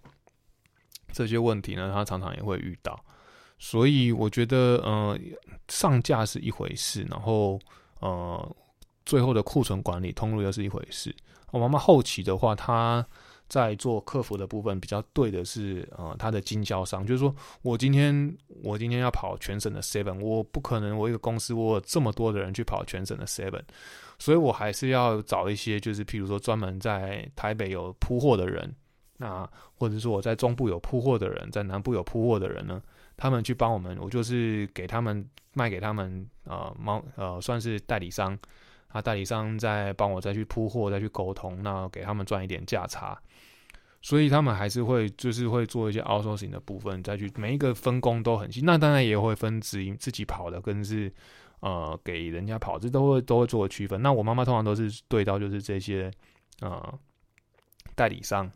[1.11, 2.97] 这些问题呢，她常常也会遇到，
[3.59, 5.19] 所以我觉得，呃，
[5.67, 7.59] 上架是一回事，然后
[7.99, 8.55] 呃，
[9.05, 11.13] 最后的库存管理通路又是一回事。
[11.51, 13.05] 我妈妈后期的话，她。
[13.49, 23.63] 在做客服的部分比较对的是，呃，他的经销商，就是说我今天我今天要跑全省的 seven，我不可能我一个公司我这么多的人去跑全省的 seven，
[24.19, 28.73] 所以我还是要找一些就是譬如说专门在台北有铺货的人，
[29.17, 32.79] 那或者说我在中部有铺货的人，在南部有铺货的人呢，
[33.17, 38.38] 他们去帮我们，我就是给他们卖给他们，呃，猫呃算是代理商，
[38.89, 43.19] 啊，代理商再帮我再去铺货，再去沟通，那给他们赚一点价差。
[44.01, 48.62] 所以他们还是会就是会做一些 outsourcing 的部分，再去每一个分工都很细。
[48.63, 51.12] 那当然也会分自自己跑的跟是
[51.59, 54.01] 呃给人家跑，这都会都会做区分。
[54.01, 56.09] 那我妈妈通常都是对到就是这些
[56.62, 56.99] 呃
[57.95, 58.49] 代理商。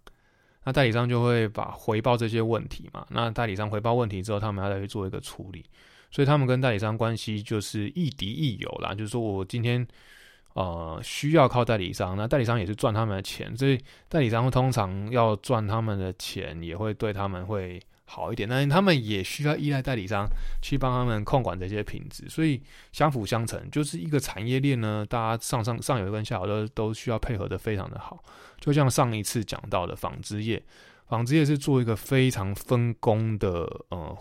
[0.66, 5.66] 那代理商就会把回报这些问题嘛，那代理商回报问题之后，他们要再去做一个处理，
[6.10, 8.96] 所以他们跟代理商关系就是亦敌亦友啦。
[8.96, 9.86] 就是说我今天
[10.54, 17.82] 呃需要靠代理商，那代理商也是赚他们的钱，所以代理商通常要赚他们的钱，也会对他们会。
[18.06, 20.28] 好一点，那他们也需要依赖代理商
[20.62, 22.62] 去帮他们控管这些品质，所以
[22.92, 25.04] 相辅相成，就是一个产业链呢。
[25.10, 28.24] 大家上上上游跟下游都都需要配合的非常的好。
[28.60, 30.62] 就像上一次讲到的纺织业，
[31.08, 34.16] 纺织业是做一个非常分工的呃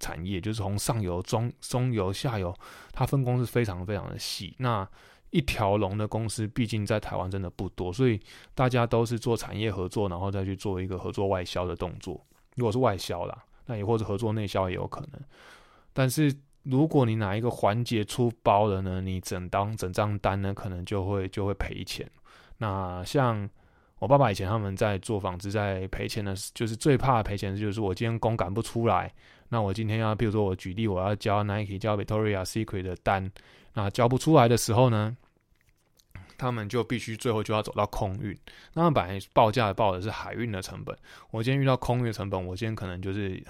[0.00, 2.52] 产业，就是从上游、中中游、下游，
[2.92, 4.56] 它分工是非常非常的细。
[4.58, 4.88] 那
[5.36, 8.18] 一条龙的公司，毕竟在台湾真的不多，所以
[8.54, 12.18] 大家都是做产业合作，然后再去做一个合作外销的动作。
[12.54, 15.20] 如果是外销啦，那也或者合作内销也有可能。
[15.92, 22.10] 但是如果你哪一个环节出包了呢，你整当整张单呢，可能就会就会赔钱。
[22.56, 23.46] 那像
[23.98, 29.12] 我爸爸以前他们在做纺织，在赔钱的，就是最怕赔钱的就是我今天工赶不出来。
[29.48, 33.30] 那我今天要，比如说我举例，我要交 Nike、交 Victoria Secret 的单，
[33.74, 35.16] 那交不出来的时候呢？
[36.36, 38.36] 他们就必须最后就要走到空运，
[38.74, 40.96] 那本来报价报的是海运的成本，
[41.30, 43.42] 我今天遇到空运的成本，我今天可能就是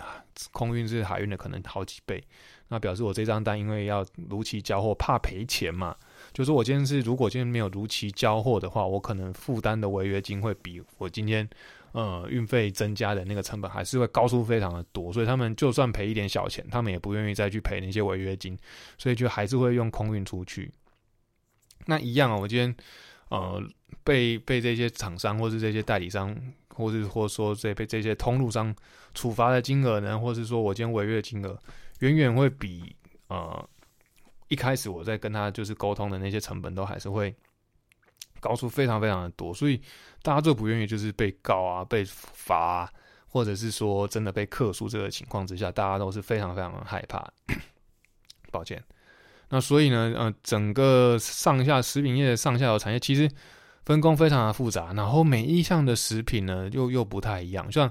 [0.52, 2.22] 空运是海运的可能好几倍，
[2.68, 5.96] 那表示我这张单因为要如期交货，怕赔钱嘛，
[6.32, 11.48] 就是我今天是如果今天没有如期交货的话，我可能负担的违约金会比我今天
[11.92, 18.56] 呃运费增加的那个成本还是会高出非常的多，所以他们就算赔一点小钱，他们也不愿意再去赔那些违约金，
[18.98, 20.70] 所以就还是会用空运出去。
[21.84, 22.76] 那一样啊，我今天，
[23.28, 23.62] 呃，
[24.02, 26.36] 被被这些厂商，或是这些代理商，
[26.70, 28.74] 或是或说这被这些通路商
[29.14, 31.56] 处罚的金额呢，或是说我今天违约金额，
[32.00, 32.96] 远远会比
[33.28, 33.68] 呃
[34.48, 37.34] 一开始我在跟他就是沟通的那些成本都还是会
[38.40, 39.80] 高出非常非常的多，所以
[40.22, 42.92] 大家最不愿意就是被告啊、被罚，
[43.28, 47.28] 或者是说真的被克诉这个情况之下，大家都是非常非常的害怕。
[48.52, 48.82] 抱歉。
[49.50, 53.30] 那所以呢，呃，整个上下食品业的上下游产业其实
[53.84, 57.70] 分工非常的复杂，然后每一项的食品呢又又不太一样。
[57.70, 57.90] 像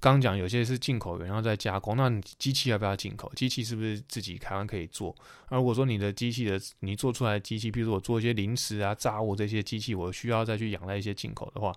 [0.00, 3.30] 刚讲有些是进口原料在加工，那你机器要不要进口？
[3.34, 5.14] 机器是不是自己台湾可以做？
[5.48, 11.72] 而如果说你的机器的你做出来的机器，比如说我做一些零食啊、炸物这些机器，我需要再去仰赖一些进口的话。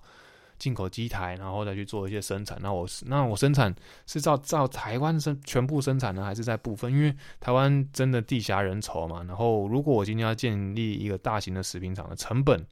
[0.57, 2.57] 进口机台，然后再去做一些生产。
[2.61, 3.73] 那我那我生产
[4.05, 6.91] 是照照台湾生全部生产呢，还是在部分？
[6.91, 9.23] 因为台湾真的地狭人稠嘛。
[9.23, 12.65] 然后如果我今天要建立一个大型的食品厂的成本，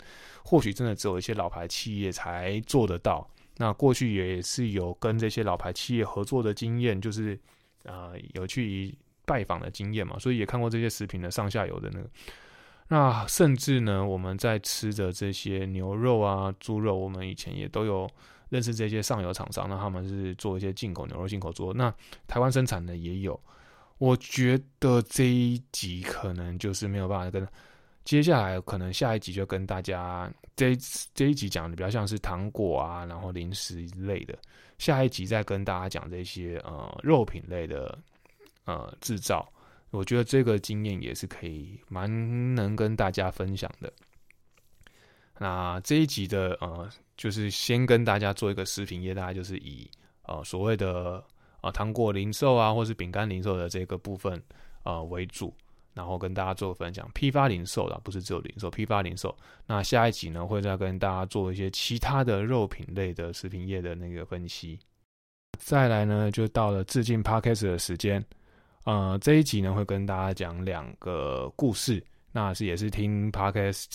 [0.44, 3.30] 或许真的只有一些老牌企业才做得到。
[3.58, 7.40] 那过去也是有跟这些老牌企业合作的经验，就是
[7.84, 12.10] 呃有去拜访的经验嘛，所以也看过这些食品的上下游的那个。
[12.88, 18.08] 那甚至呢，我们在吃的这些牛肉啊、猪肉，我们以前也都有
[18.50, 21.74] 认识这些上游厂商，那他们是做一些进口牛肉、进口猪。
[21.74, 21.92] 那
[22.28, 23.40] 台湾生产的也有。
[23.98, 27.48] 我觉得这一集可能就是没有办法跟
[28.04, 30.78] 接下来可能下一集就跟大家这
[31.14, 34.38] 这一集讲的比较像是糖果啊，然后零食一类的。
[34.78, 37.98] 下一集再跟大家讲这些呃肉品类的
[38.66, 39.52] 呃制造。
[39.92, 43.92] 我觉得这个经验也是可以蛮能跟大家分享的。
[45.38, 49.90] 那这一集的呃，就是先跟大家做一个食品业，大家就是以
[50.24, 51.24] 呃所谓的
[51.62, 54.42] 呃糖果零售啊，或是饼干零售的这个部分
[54.84, 55.54] 呃为主，
[55.94, 57.10] 然后跟大家做分享。
[57.14, 59.36] 批发零售的不是只有零售，批发零售。
[59.66, 64.80] 那下一集呢，会再跟大家做一些其他的肉品类的食品业的那个分析。
[65.58, 68.24] 再来呢，就到了致敬 Podcast 的时间。
[68.86, 73.88] 呃，这一集呢会跟大家讲两个故事，那是也是听 podcast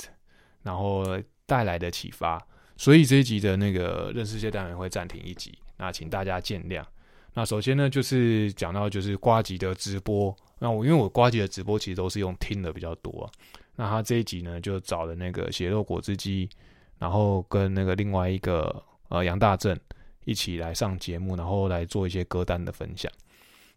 [0.63, 1.05] 然后
[1.47, 2.45] 带来的启发，
[2.77, 6.85] 所以这一集的那个认识界单元会暂停一集，那请大家见谅。
[7.33, 13.31] 那首先呢就是讲到就是瓜吉的直播，那我因为我瓜吉的直播其实都是用听的比较多，
[13.77, 16.51] 那他这一集呢就找了那个血肉果汁机，
[16.99, 19.79] 然后跟那个另外一个呃杨大正
[20.25, 23.09] 一起来上节目，然后来做一些歌单的分享。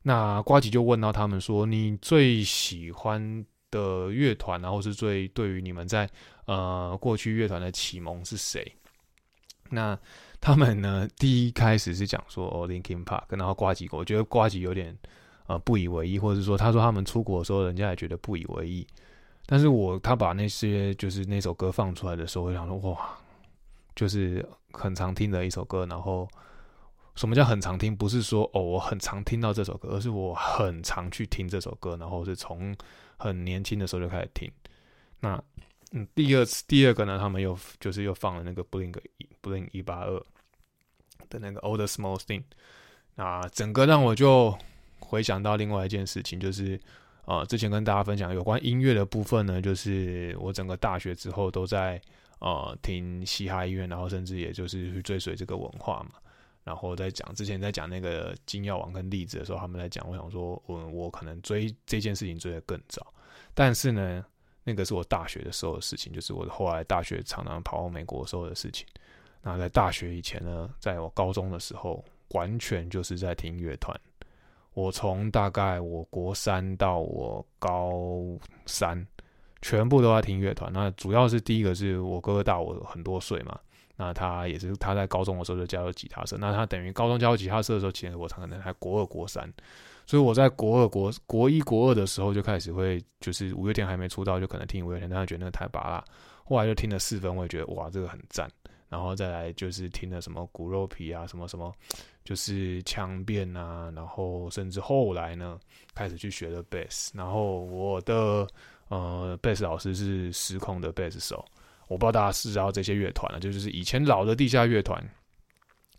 [0.03, 6.07] 那瓜吉就问到他们说：“你最喜欢的乐团，然后是最对于你们在
[6.45, 8.69] 呃过去乐团的启蒙是谁？”
[9.71, 9.97] 那
[10.39, 14.95] 他们呢第一开始是讲说哦，Linkin Park，然后瓜吉，我觉得瓜吉有点
[15.47, 18.85] 呃不以为意，或者说他说他们出国的时候，人家也觉得不以为意。
[19.45, 23.17] 但是我他把那些就是那首歌放出来的时候，我想说哇，
[23.95, 25.85] 就是很常听的一首歌。
[25.85, 26.27] 然后
[27.15, 27.95] 什么叫很常听？
[27.95, 32.75] 不是说哦我很常听到这首歌，而是我很常去听这首歌，然后是从
[33.17, 34.51] 很年轻的时候就开始听。
[35.19, 35.41] 那
[35.91, 38.95] 嗯，第二次第二个呢，他们又就是又放了那个 Blink
[39.41, 40.19] Blink 一八二
[41.29, 42.43] 的那个 Old Small Thing。
[43.15, 44.57] 那整个让我就
[44.99, 46.79] 回想到另外一件事情，就是。
[47.25, 52.01] 啊，之前跟大家分享有关音乐的部分呢，就是我整个大学之后都在
[52.39, 56.19] 呃听嘻哈音乐，然后甚至也就是去追随这个文化嘛。
[56.63, 63.05] 然后在讲之前在讲那个金耀王跟例子的时候，他们在讲，我想说，我我可能追这件事情追得更早，
[63.53, 64.25] 但是呢，
[64.63, 68.87] 那个是我大学的时候的事情，就是我后来大学常常跑到美国时候的事情。
[69.41, 73.99] 那在大学以前呢，在我高中的时候，完全就是在听乐团。
[74.73, 77.91] 我从大概我国三到我高
[78.65, 79.05] 三，
[79.61, 80.71] 全部都在听乐团。
[80.73, 83.59] 那主要是第一个是我哥哥大我很多岁嘛，
[83.95, 86.37] 那他也是他在高中的时候就加入吉他社。
[86.37, 89.51] 那他等于高中加入吉他社的时候，其实我可能还国二国三，
[90.05, 96.03] 所以我在国二国国一国二的时候就开始会，就是五月天还没出道就可能听五月天，但他觉得那个太拔了，
[96.43, 98.49] 后来就听了四分，我也觉得哇这个很赞。
[98.89, 101.73] 然后再来就是听了什么骨肉皮啊，什么什么，
[102.23, 105.59] 就是腔变啊，然后甚至后来呢，
[105.95, 107.11] 开始去学了贝斯。
[107.15, 108.47] 然后我的
[108.89, 111.43] 呃贝斯老师是失控的贝斯手，
[111.87, 115.03] 我不知道大家是知道这些乐团了，就是以前老的地下乐团。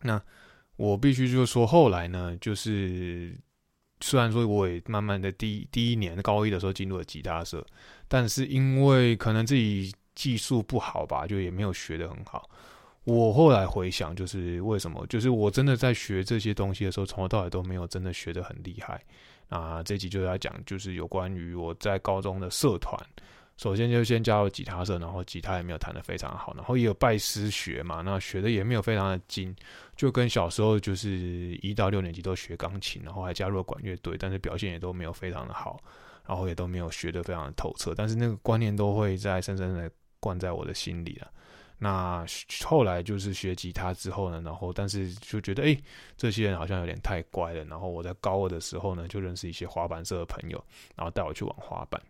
[0.01, 0.21] 那
[0.77, 3.35] 我必须就是说，后来呢，就是
[4.01, 7.65] 虽然说我也慢慢的第第一年高一的时候进入了吉他社，
[8.09, 12.49] 但是因为可能自己技术不好吧，就也没有学的很好。
[13.05, 15.07] 我后来回想，就是为什么？
[15.09, 19.03] 就是我真的在学这些东西的时候，从头到尾都没有真的学得很厉害。
[19.51, 22.99] 啊，这集就要讲，就是有关于我在高中的社团。
[23.57, 29.55] 首先就先加入吉他社，然后吉他也没有弹得非常好，然后也有拜师学嘛，那学的也没有非常的精，
[29.97, 31.11] 就跟小时候就是
[31.63, 35.81] 一到六年级都学钢琴，然后还加入了管乐队，但是表现也都没有非常的好，
[36.27, 41.31] 然后也都没有学得非常的透彻，但是那个观念都会在深深的灌在我的心里了。
[41.79, 42.25] 那
[42.65, 45.77] 后来就是学吉他之后呢，然后但是就觉得哎，
[46.17, 47.65] 这些人好像有点太乖了。
[47.65, 50.65] 然后我在高二的时候呢，就认识一些滑板社的朋友，
[50.97, 52.01] 然后带我去玩滑板。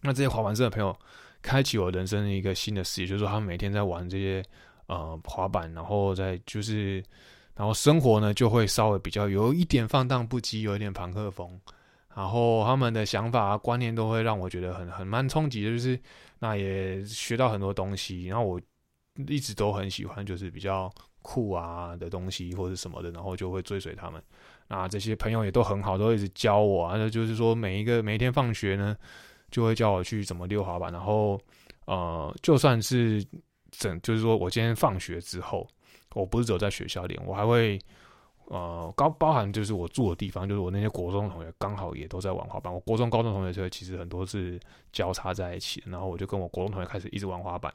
[0.00, 0.96] 那这些滑板社的朋友，
[1.42, 4.42] 开启我人生的一个新的视野，就是说他们每天在玩这些
[4.86, 7.02] 呃滑板，然后在就是，
[7.54, 11.60] 然后生活呢就会稍微比较有一点放荡不羁，有一点朋克风。
[12.14, 15.96] 然后他们的想法啊观念都会让我觉得很很蛮冲击，就是
[16.40, 18.26] 那也学到很多东西。
[18.26, 18.60] 然后我
[19.28, 20.90] 一直都很喜欢，就是比较
[21.22, 24.20] 酷啊的东西或者什么的，然后就会追随他们。
[24.66, 26.96] 那这些朋友也都很好，都一直教我啊。
[26.96, 28.96] 那就是说每一个每一天放学呢，
[29.50, 30.92] 就会教我去怎么溜滑板。
[30.92, 31.40] 然后
[31.86, 33.24] 呃，就算是
[33.70, 35.66] 整，就是说我今天放学之后，
[36.14, 37.78] 我不是只有在学校练，我还会。
[38.50, 42.72] 呃，高包含就是我住的地方，就是我那些国中同学刚好也都在玩滑板。
[42.72, 44.58] 我国中、高中同学就其实很多是
[44.90, 47.70] 交叉在一起，然后我就跟我国中同学开始一直玩滑板。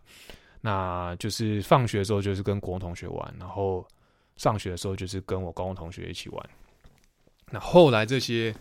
[0.62, 3.88] 那就是放学的时候就是跟国中同学玩，然后
[4.36, 6.50] 上学的时候就是跟我高中同学一起玩。
[7.52, 8.52] 那后来这些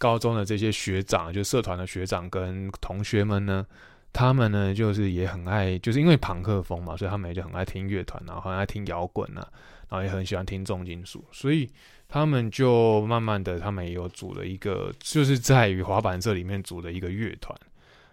[0.00, 3.64] 高中的这些学长，就社团的学长跟同学们呢，
[4.12, 9.46] 他们呢就是也很爱，就是因为朋克风嘛，所以他们也就很爱听乐团，然后很爱听摇滚啊。
[9.90, 11.68] 然后也很喜欢听重金属，所以
[12.06, 17.58] 他们就慢慢的，他们也有组了一个，就是在于滑板社里面组的一个乐团。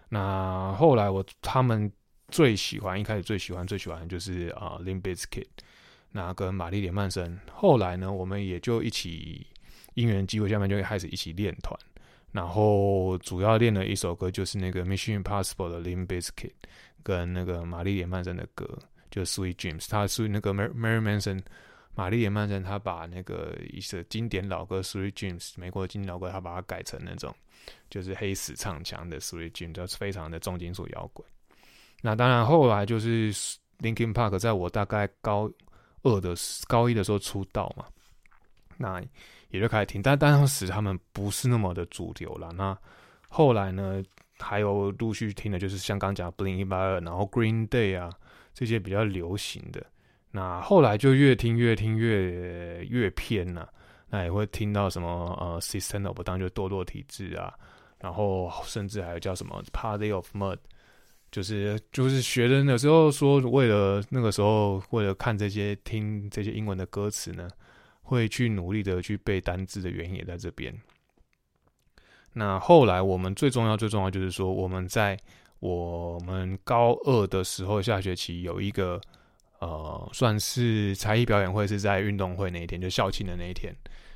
[0.08, 1.88] 那后来我他们
[2.32, 5.64] 最喜欢，一开始最喜欢最喜欢的就是啊 l i m b i s k i t
[6.10, 7.38] 那跟玛丽莲曼森。
[7.52, 9.46] 后来呢，我们也就一起
[9.98, 11.76] 因缘机会下面就开始一起练团，
[12.30, 16.52] 然后主要练了一首歌，就是那个 Mission Impossible 的 Lim Biscuit，
[17.02, 18.78] 跟那个玛丽莲曼森的歌，
[19.10, 21.40] 就是 Sweet Dreams，他属于那个 Mary Manson。
[21.94, 27.34] 玛丽莲曼森他把那个一首经典老歌《Sweet Dreams》美国的经典老歌，他把它改成那种
[27.90, 31.26] 就是黑死唱腔的《Sweet Dreams》，就是非常的重金属摇滚。
[32.00, 33.32] 那当然后来就是
[33.80, 35.50] Linkin Park，在我大概高
[36.02, 36.36] 二的
[36.68, 37.84] 高一的时候出道嘛，
[38.76, 39.02] 那
[39.50, 42.50] 也就开始听，但当时他们不是那么的主流了。
[42.52, 42.76] 那
[43.28, 44.02] 后来呢，
[44.38, 48.10] 还有陆续听的就是像刚讲 Blink 一八二，然后 Green Day 啊
[48.54, 49.84] 这些比较流行的。
[50.30, 53.68] 那后来就越听越听越越偏了，
[54.10, 55.08] 那也会听到什么
[55.40, 57.52] 呃，System of Down 就堕落体质啊，
[57.98, 60.58] 然后甚至还有叫什么 Party of Mud，
[61.32, 67.48] 就是就是学的有时候说，为了那个时候为了看这些听这些英文的歌词呢，
[68.08, 70.74] 会去努力的去背单字的原因也在这边。
[72.32, 75.18] 那后来我们最重要最重要就是说，我们在
[75.60, 79.00] 我们高二的时候下学期有一个
[79.60, 83.74] 呃，算是才艺表演会，是在运动会那一天，就校庆的那一天。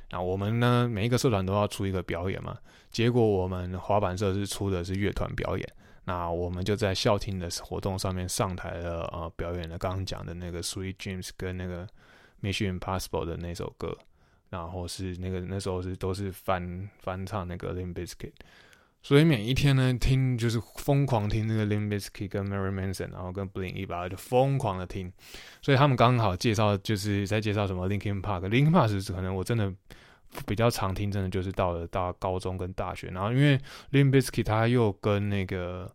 [0.09, 2.57] 那我们呢，每一个社团都要出一个表演嘛。
[2.91, 5.67] 结果我们滑板社是出的是乐团表演。
[6.05, 11.85] 那我们就在校庆的活动上面上台了，呃，表演了刚刚讲的那个《Sweet Dreams》跟那个
[12.43, 13.97] 《Mission Impossible》的那首歌，
[14.49, 18.15] 然后是那个那时候是都是翻翻唱那个《Lim Bizkit》，
[19.01, 25.11] 所以每一天呢听就是疯狂听那个《Lim Bizkit》跟 Mary Manson，然后跟 Blink 一把就疯狂的听，
[25.61, 29.73] 所以他们刚好介绍就是在介绍什么 Linkin Park，Linkin Park 是可能我真的。
[30.47, 33.55] 比较常听，真的就是到了到高中跟大学，然后因为
[33.91, 35.87] Lim Biscuit 他又跟那个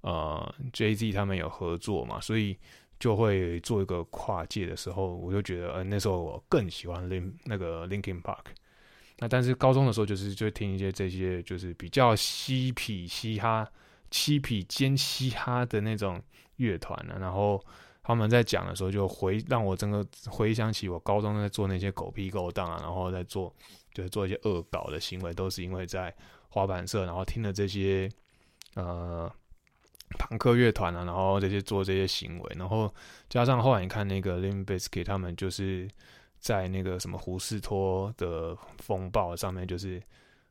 [0.00, 2.58] 呃 Jay Z 他们有合作嘛，所以
[3.02, 8.44] 就会做一个跨界的时候，我就觉得，呃，那时候我更喜欢 lin 那个 Linkin Park。
[9.18, 13.68] 那但是高中的时候，就是就听一些这些就是比较嬉皮嘻哈、
[14.12, 16.22] 嬉皮兼嘻哈的那种
[16.58, 17.60] 乐团呢，然后。
[18.04, 23.54] 他们在讲的时候，就回让我整个回想起我高中在做那些狗屁勾当啊，然后在做
[23.94, 26.12] 就是做一些恶搞的行为，都是因为在
[26.48, 28.10] 滑板社，然后听了这些
[28.74, 29.32] 呃
[30.18, 32.92] 朋克乐团啊，然后这些做这些行为，然后
[33.28, 35.88] 加上后来你看那个 Lim Biscuit，他们就是
[36.38, 40.02] 在那个什么胡士托的风暴上面，就是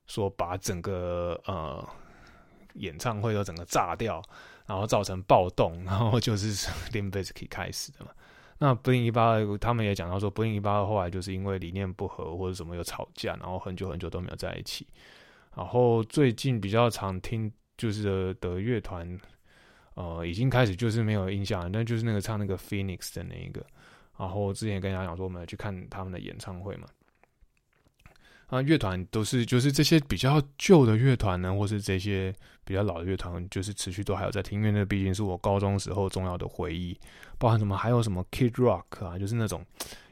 [0.07, 1.87] 说把整个呃
[2.75, 4.21] 演唱会都整个炸掉。
[4.67, 6.53] 然后造成暴动， 然后就是
[6.93, 8.11] Lim Biscuit 开始的嘛。
[8.57, 14.87] 那布林一八他们也讲到说布林一八后来就是因为理念不合或者什么有吵架，然后很久很久都没有在一起。
[15.57, 19.19] 然后最近比较常听就是的乐团，
[19.95, 23.65] 呃，已经开始就是没有印象，但就是那个唱那个 Phoenix 的那一个。
[24.17, 26.87] 然后之前跟大家讲说，我们去看他们的演唱会嘛。
[28.47, 32.35] 啊，乐团都是就是这些比较旧的乐团呢，或是这些
[32.65, 36.95] 比较老的乐团，就是持续都还有在听，因为那毕竟是我高中时候重要的回忆，
[37.37, 39.65] 包含什么，还有什么 Kid Rock 啊，就是那种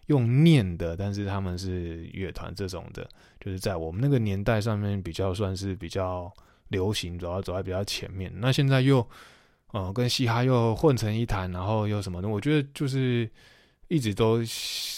[0.05, 3.07] 用念的，但是他们是乐团这种的，
[3.41, 6.32] 就是在我们那个年代上面比较算是比较
[6.69, 8.32] 流行，主要走在比较前面。
[8.36, 9.05] 那现在又
[9.72, 13.30] 呃跟嘻哈又混成一谈，然后又什么的，我觉得就是
[13.88, 14.39] 一直都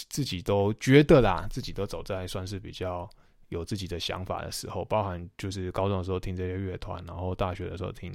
[0.08, 3.08] 自己都觉得啦，自己都走在算是比较。
[3.48, 8.10] 有自己的想法的时候，包含就是高中的时候听这些乐团，然后大学的时候听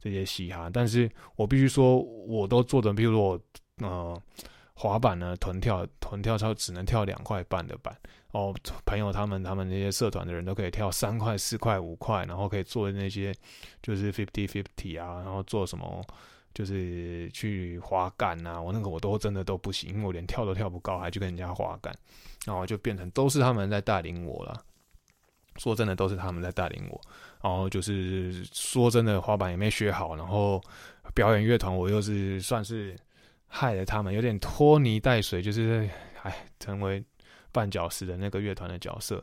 [0.00, 0.70] 这些嘻哈。
[0.72, 3.40] 但是我必须说，我都做的，比如说我
[3.86, 4.22] 呃
[4.78, 7.92] 滑板呢，臀跳臀跳超只能跳两块半的板
[8.30, 8.54] 哦。
[8.86, 13.34] 朋友他们他们那些社团的人都可以跳三块、四块、五块，然后可以做那些
[13.82, 16.00] 就是 fifty fifty 啊，然后做什么
[16.54, 18.62] 就是去滑杆啊。
[18.62, 21.92] 我那个我都真的都不行，因为我连跳都跳不高，还去跟人家滑杆，
[22.46, 24.62] 然后就变成都是他们在带领我了。
[25.56, 27.00] 说真的，都是他们在带领我。
[27.42, 30.62] 然后就是说真的，滑板也没学好，然后
[31.16, 32.96] 表演乐团我又是算是
[33.48, 35.90] 害了他们，有点拖泥带水，就是
[36.22, 37.02] 哎，成为
[37.52, 39.20] 绊脚石的那个乐团的角色。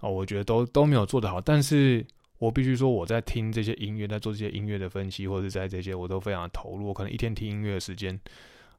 [0.00, 1.40] 哦，我觉得都都没有做得好。
[1.40, 2.06] 但是
[2.38, 6.86] 我必须说，我在听这些音乐，在做这些音乐的分析，或者在这些，我都非常投入。
[6.86, 8.20] 我可能一天听音乐的时间，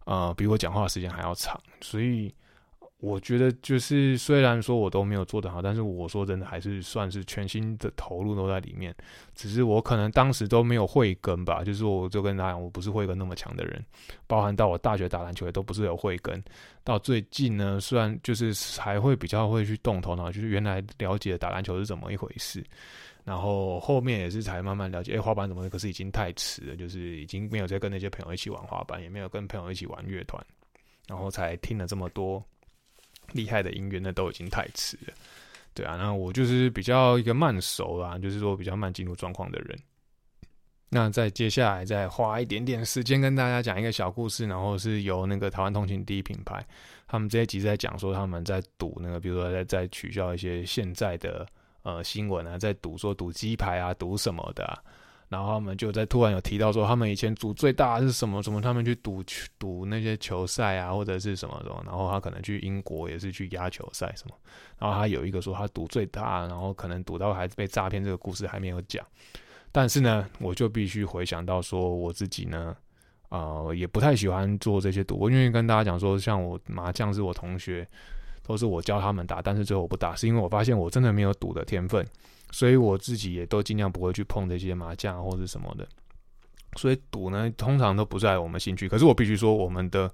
[0.06, 1.60] 呃，比我讲话的时间还要长。
[1.82, 2.34] 所以。
[3.06, 8.94] 我觉得就是，虽然说我都没有做得好，但是我说真的还是算是全心的投入都在里面。
[9.36, 13.86] 只是我可能当时都没有慧根吧，就是我就跟大家讲，我不是慧根那么强的人。
[14.26, 16.44] 包含到我大学打篮球也都不是有慧根。
[16.84, 18.52] 到最近呢，虽然就是
[18.82, 22.64] 还会比较会去动头脑，就是原来了解打篮球是怎么一回事。
[23.24, 25.70] 然后后面也是才慢慢了解，哎，滑板怎么？
[25.70, 30.44] 可是已经太迟了，就是已经没有再跟那些朋友一起玩滑板，也没有跟朋友一起玩乐团，
[31.08, 32.44] 然后才听了这么多。
[33.34, 35.14] 厉害的音乐那都已经太迟了，
[35.74, 39.78] 对啊，那我就是比较一个慢熟啦，就是说比较慢进入状况的人。
[40.90, 46.66] 那在接下来再花一点点时间跟大家讲一个小故事，然后是由那个台湾通勤第一品牌，
[47.08, 51.46] 他们这一集在讲说他们在赌那个，比如说在在取消一些现在的
[51.82, 54.84] 呃新闻啊，在赌说赌鸡排啊，赌什么的。
[55.28, 58.44] 然后他们就在突然有提到说，他们以前赌最大是什么？
[58.44, 58.62] 什么？
[58.62, 59.24] 他们去赌
[59.58, 61.82] 赌那些球赛啊，或者是什么什么？
[61.86, 64.36] 然后他可能去英国也是去压球赛什么？
[64.78, 69.06] 然后他有一个说他赌最大，然后可能赌到还被诈骗，这个故事还没有讲。
[69.72, 72.76] 但是呢，我就必须回想到说，我自己呢，
[73.30, 75.18] 呃，也不太喜欢做这些赌。
[75.18, 77.86] 我愿意跟大家讲说，像我麻将是我同学，
[78.44, 82.06] 都是我教他们打，但是最后我不打，是因为我发现我真的没有赌的天分。
[82.52, 85.88] 所以我自己也都尽量不会去碰这些麻将或者什么的。
[86.78, 88.90] 所以赌呢，通常都不在我们兴趣。
[88.90, 90.12] 可是我必须说，我们的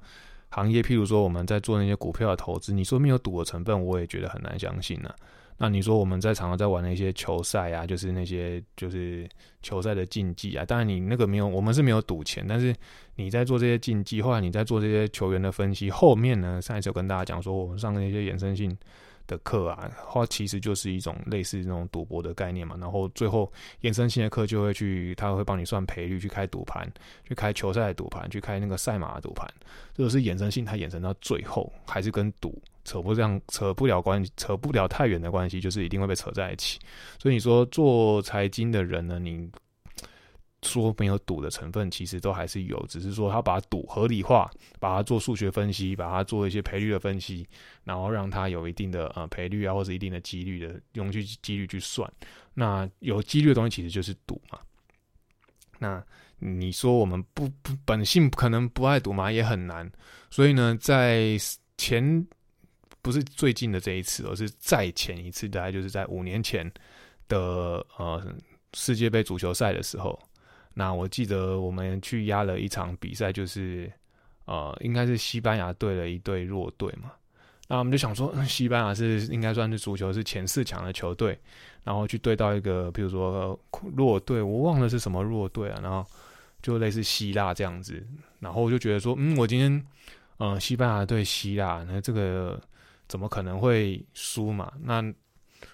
[0.49, 5.11] 行业，譬如说我们在做那些股票的投资，你说没有赌的成分，我也觉得很难相信呢。
[5.57, 9.27] 那你说我们在场上在玩那些球赛啊，就是那些就是
[9.61, 12.75] 球赛的竞技啊，当然你那个没有，我们是没有赌钱，但是
[13.15, 18.75] 你在做这些竞技，后来你在做这些球员的分析，后面呢，上一次有跟大家讲说，我们上那些衍生性。
[19.32, 22.75] 的课啊，话其实就是一种类似那种赌博的概念嘛。
[22.79, 23.51] 然后最后
[23.82, 26.88] 衍生性的课就会去，他会帮你算赔率，去开赌盘，
[27.25, 29.49] 去开球赛的赌盘，去开那个赛马的赌盘。
[29.95, 36.77] 这个是衍生性，它衍生到最后还是跟赌扯不上、扯不了关系，扯不了太远的关系，就是一定会被扯在一起。
[37.17, 39.49] 所以你说做财经的人呢，你。
[40.64, 44.47] 说没有赌的成分，其实都还是有，只是说他把赌合理化，
[44.80, 47.47] 把它做数学分析，把它做一些赔率的分析，
[47.84, 52.07] 然后让它有一定的呃赔率啊，或者一定的几率的用去几率去算。
[52.53, 54.59] 那有几率的东西其实就是赌嘛。
[55.80, 56.03] 那
[56.38, 59.91] 你说我们不不本性可能不爱赌嘛，也很难。
[60.30, 61.36] 所以呢，在
[61.76, 62.28] 前
[63.01, 66.72] 不是最近的这一次，而是再前一次，大概就是在五年前
[67.28, 68.24] 的呃
[68.76, 70.22] 世界杯足球赛的时候。
[70.74, 73.91] 那我记得我们去压了一场比赛，就是
[74.45, 77.11] 呃，应该是西班牙队的一队弱队嘛。
[77.67, 81.39] 那我们就想说，西班牙是应该算是足球是前四强的球队，
[81.84, 83.57] 然后去对到一个比如说
[83.95, 86.05] 弱队，我忘了是什么弱队啊，然后
[86.61, 88.05] 就类似希腊这样子。
[88.39, 89.86] 然后我就觉得说，嗯，我今天
[90.39, 92.59] 嗯，西班牙对希腊，那这个
[93.07, 94.72] 怎么可能会输嘛？
[94.82, 95.01] 那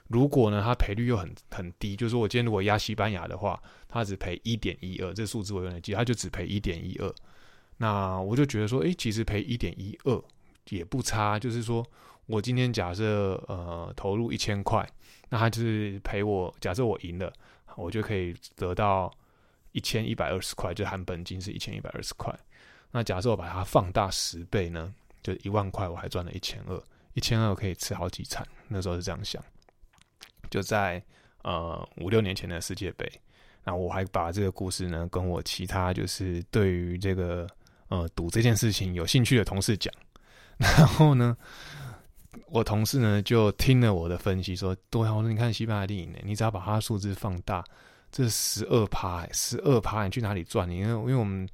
[0.08, 7.14] 如果呢，它赔率又很很低，就是说我今天如果压西班牙的话，它只赔一点一二，这数字我有点记，它就只赔一点一二。
[7.78, 10.24] 那我就觉得说，诶，其实赔一点一二
[10.70, 11.38] 也不差。
[11.38, 11.86] 就是说
[12.26, 14.88] 我今天假设呃投入一千块，
[15.30, 17.32] 那它就是赔我，假设我赢了，
[17.76, 19.12] 我就可以得到
[19.72, 22.36] 一千一百二十块，就含本金是一千一百二十块。
[22.92, 26.82] 那假设我把它放大十倍呢，就一万块，我还赚了一千二，
[27.14, 28.44] 一千二可以吃好几餐。
[28.70, 29.44] 那时候是这样想。
[30.50, 31.04] 就在
[31.44, 33.08] 呃五六年前的世界杯，
[33.68, 37.46] 那我还把这个故事呢跟我其他就是对于这个
[37.90, 39.94] 呃赌这件事情有兴趣的同事讲，
[40.56, 41.36] 然后呢，
[42.48, 47.62] 我同事呢就听了我的分析说，对啊，我说你看西班牙电影呢，你只要把它数字放大，
[48.10, 50.70] 这十二趴，十二趴，你去哪里赚？
[50.72, 51.46] 因为因为我们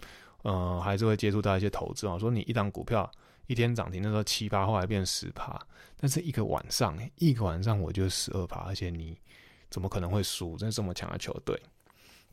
[0.44, 3.10] 呃还是会接触到一些投资啊，说你一张股票。
[3.48, 5.60] 一天涨停那时候七八，后来变十趴，
[5.98, 9.18] 但是一个晚上，一个晚上我就十二趴，而且你
[9.70, 10.56] 怎么可能会输？
[10.56, 11.62] 这这么强的球队，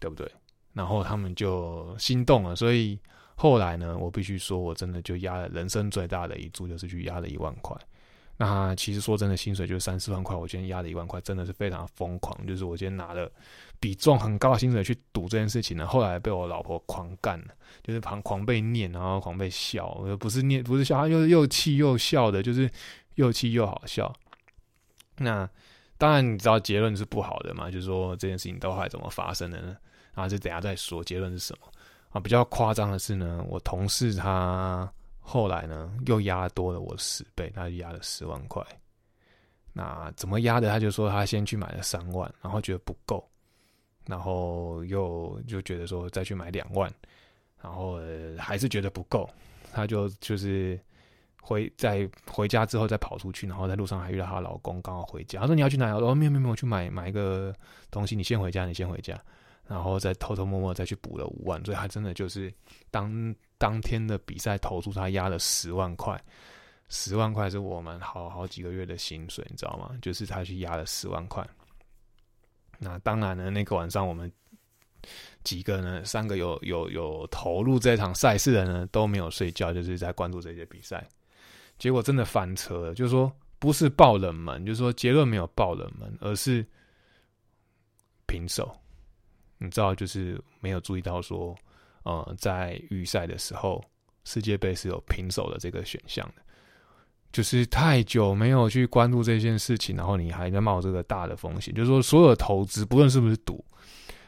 [0.01, 0.29] 对不对？
[0.73, 2.99] 然后他们就心动了，所以
[3.37, 7.77] 后来呢，我必须说，我真的就压了人生最大的一注，就是去压了一万块。
[8.37, 12.47] 那其实说真的，薪水就是三四万块，我今天压了一万块，真的是非常疯狂。
[12.47, 13.31] 就是我今天拿了
[13.79, 17.49] 比重很高的薪水去赌这件事情呢，后来被我老婆狂干了，
[17.83, 22.71] 就是狂狂被念，然后狂被笑，不是念不是笑，他又又气又笑的，就是
[23.17, 24.11] 又气又好笑。
[25.19, 25.47] 那
[25.99, 29.77] 当然你知道结论是不好的嘛，就是说这件事情到后来怎么发生的呢？
[30.21, 31.67] 然后就等下再说结论是什么
[32.11, 32.21] 啊？
[32.21, 34.91] 比较夸张的是呢，我同事他。
[35.23, 38.65] 后来呢，又压多了我十倍，他就压了十万块。
[39.73, 40.69] 那怎么压的？
[40.69, 43.25] 他就说他先去买了三万，然后觉得不够，
[44.07, 46.93] 然后又就觉得说再去买两万，
[47.63, 48.01] 然后
[48.37, 49.29] 还是觉得不够，
[49.73, 50.81] 他就就是
[51.41, 55.95] 回在回家之后再跑出去，然后在路上还遇到她老公刚好回家，他说你要去哪？
[55.95, 57.55] 我说没有没有没有，去买买一个
[57.89, 59.17] 东西，你先回家，你先回家。
[59.71, 62.53] 然后再偷偷摸摸再去补了五万，所以他真的就是
[62.91, 66.21] 当当天的比赛投注，他压了十万块，
[66.89, 69.97] 十万块是我们好好几个月的薪水，你知道吗？
[70.03, 71.49] 就是他去压了十万块。
[72.81, 74.29] 那当然呢，那个晚上我们
[75.45, 81.07] 几个呢，三个有有有投入这场赛事的呢，都没有睡觉，就是在关注这些比赛。
[81.79, 86.67] 结果真的翻车了，就是说不是爆冷门，就是说结论没有爆冷门，而是
[88.27, 88.77] 平手。
[89.61, 91.55] 你知道，就是没有注意到说，
[92.03, 93.81] 呃，在预赛的时候，
[94.25, 96.43] 世界杯是有平手的这个选项的，
[97.31, 103.65] 就是太久没有去关注这件事情，然后你还在冒这个大的风险，就是说，所有投资，不论是不是赌。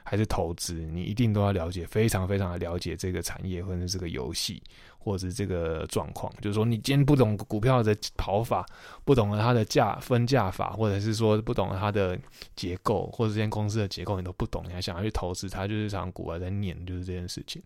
[0.05, 4.61] 还是投资，你一定都要了解，非常非常的了解这个产业，或者这个游戏，
[5.03, 6.33] 或者是这个状况。
[6.41, 8.65] 就是说，你今天不懂股票的跑法，
[9.05, 12.19] 不懂了它的价分价法，或者是说不懂了它的
[12.57, 17.63] 结构，或者这间公司的结构，你都不懂，你还想要去投资它，就是场股啊在念，就是这件事情。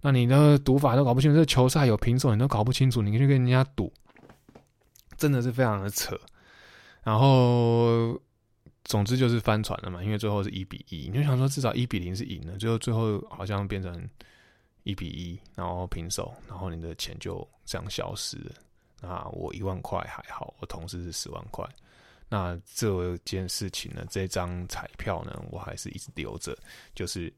[0.00, 3.92] 那你的赌法都搞不清楚，这球赛有平手你都搞不清楚，你去跟人家赌，
[5.16, 6.18] 真的是非常的扯。
[7.02, 8.20] 然后。
[8.88, 14.08] 总之就是翻船了嘛，因为最后是一比一，你就想说至少一比零是赢了，最后最后好像变成
[14.86, 18.52] 一比一，然后平手，然后你的钱就这样消失了。
[19.02, 21.68] 那我一万块还好，我同事是十万块。
[22.28, 26.56] 那这件事情呢，这张彩票呢，我还是一直留着，
[26.94, 27.32] 就是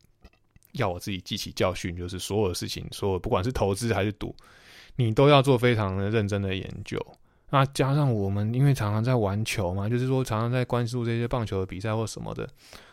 [0.72, 4.36] 要我自己记起教训，就是所有的事情，所有不管是投资还是赌，
[4.96, 6.98] 你都要做非常的认真的研究。
[7.50, 12.46] 那加上我们因为常常在玩球嘛，就是说常常在关注这些棒球的比赛或什么的，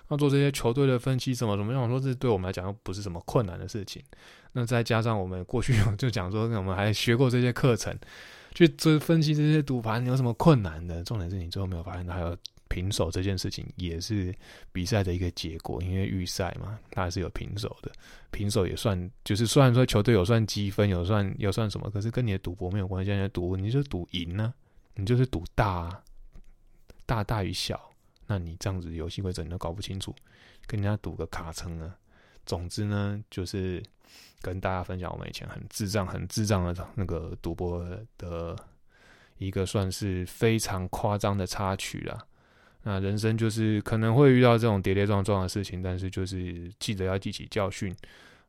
[0.08, 4.02] 那做这些球队的分析什么什么，想说这对我们来讲又不是什么困难的事情。
[4.58, 7.94] 那再加上我们过去 就讲说，我们还学过这些课程。
[8.54, 11.04] 去这分析这些赌盘有什么困难的？
[11.04, 12.38] 重点是你最后没有发现，还有
[12.70, 14.34] 平手这件事情也是
[14.72, 17.92] 比赛的一个结果，因为预赛嘛，它还是有平手的。
[18.32, 23.12] 平手也算，就是虽然说球队有算积分，有算有算什么，可是跟你的赌博没有关系。
[23.12, 24.54] 现在赌，你就赌赢呢，
[24.94, 26.02] 你就是赌大，
[27.06, 27.92] 大大于小，
[28.26, 30.16] 那你这样子游戏规则你都搞不清楚，
[30.66, 31.94] 跟人家赌个卡层啊。
[32.46, 33.84] 总之呢，就是。
[34.46, 37.84] 跟大家分享我们以前很智障、很智障的那个赌博
[38.16, 38.56] 的
[39.40, 42.16] 一个算是非常夸张的插曲啦。
[42.84, 47.92] 那人生就是可能会遇到这种跌跌撞撞的事情，但是就是记得要记起教训，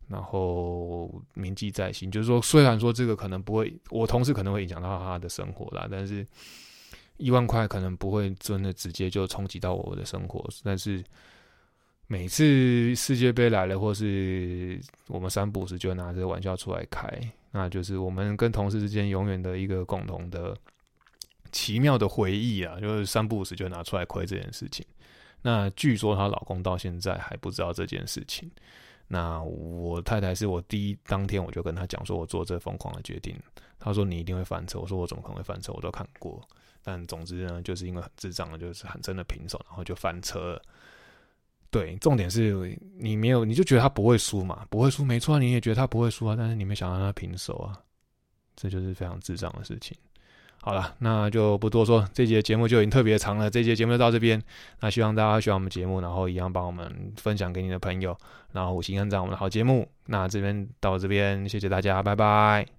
[0.08, 2.10] 然后铭记在心。
[2.10, 6.26] 就是说，虽然说这个可能不会，我同事可能会影响到他的生活啦，但是
[7.16, 11.02] 一万块可能不会真的直接就冲击到我的生活，但是。
[12.08, 17.08] 每次世界杯来了，或是我们三不时就拿这个玩笑出来开，
[17.50, 20.56] 那就是我们跟同事之间永远的一个共同的
[21.50, 22.78] 奇妙的回忆啊！
[22.78, 24.86] 就是三不时就拿出来亏这件事情。
[25.42, 28.50] 那据说她老公到现在还不知道这件事情。
[29.08, 33.36] 那我太太是我第一当天我就跟她讲说，我做这疯狂的决定。
[33.80, 34.78] 她说你一定会翻车。
[34.78, 35.72] 我说我怎么可能会翻车？
[35.72, 36.40] 我都看过。
[36.82, 40.62] 但总之呢，就是因为很智障，就是很真的平手，然后就翻车了。
[41.76, 44.64] 对，重点是你没有，你就觉得他不会输嘛？
[44.70, 46.34] 不会输，没错，你也觉得他不会输啊。
[46.36, 47.78] 但是你没想到他平手啊，
[48.56, 49.96] 这就是非常智障的事情。
[50.62, 53.50] 好了，那就不多说，这节节目就已经特别长了。
[53.50, 54.42] 这节节目就到这边，
[54.80, 58.16] 那希望大家喜欢我们节目，然后一样帮我们分享给你的朋友，
[58.52, 59.86] 然后五星按赞我们的好节目。
[60.06, 62.75] 那这边到这边，谢谢大家，拜拜。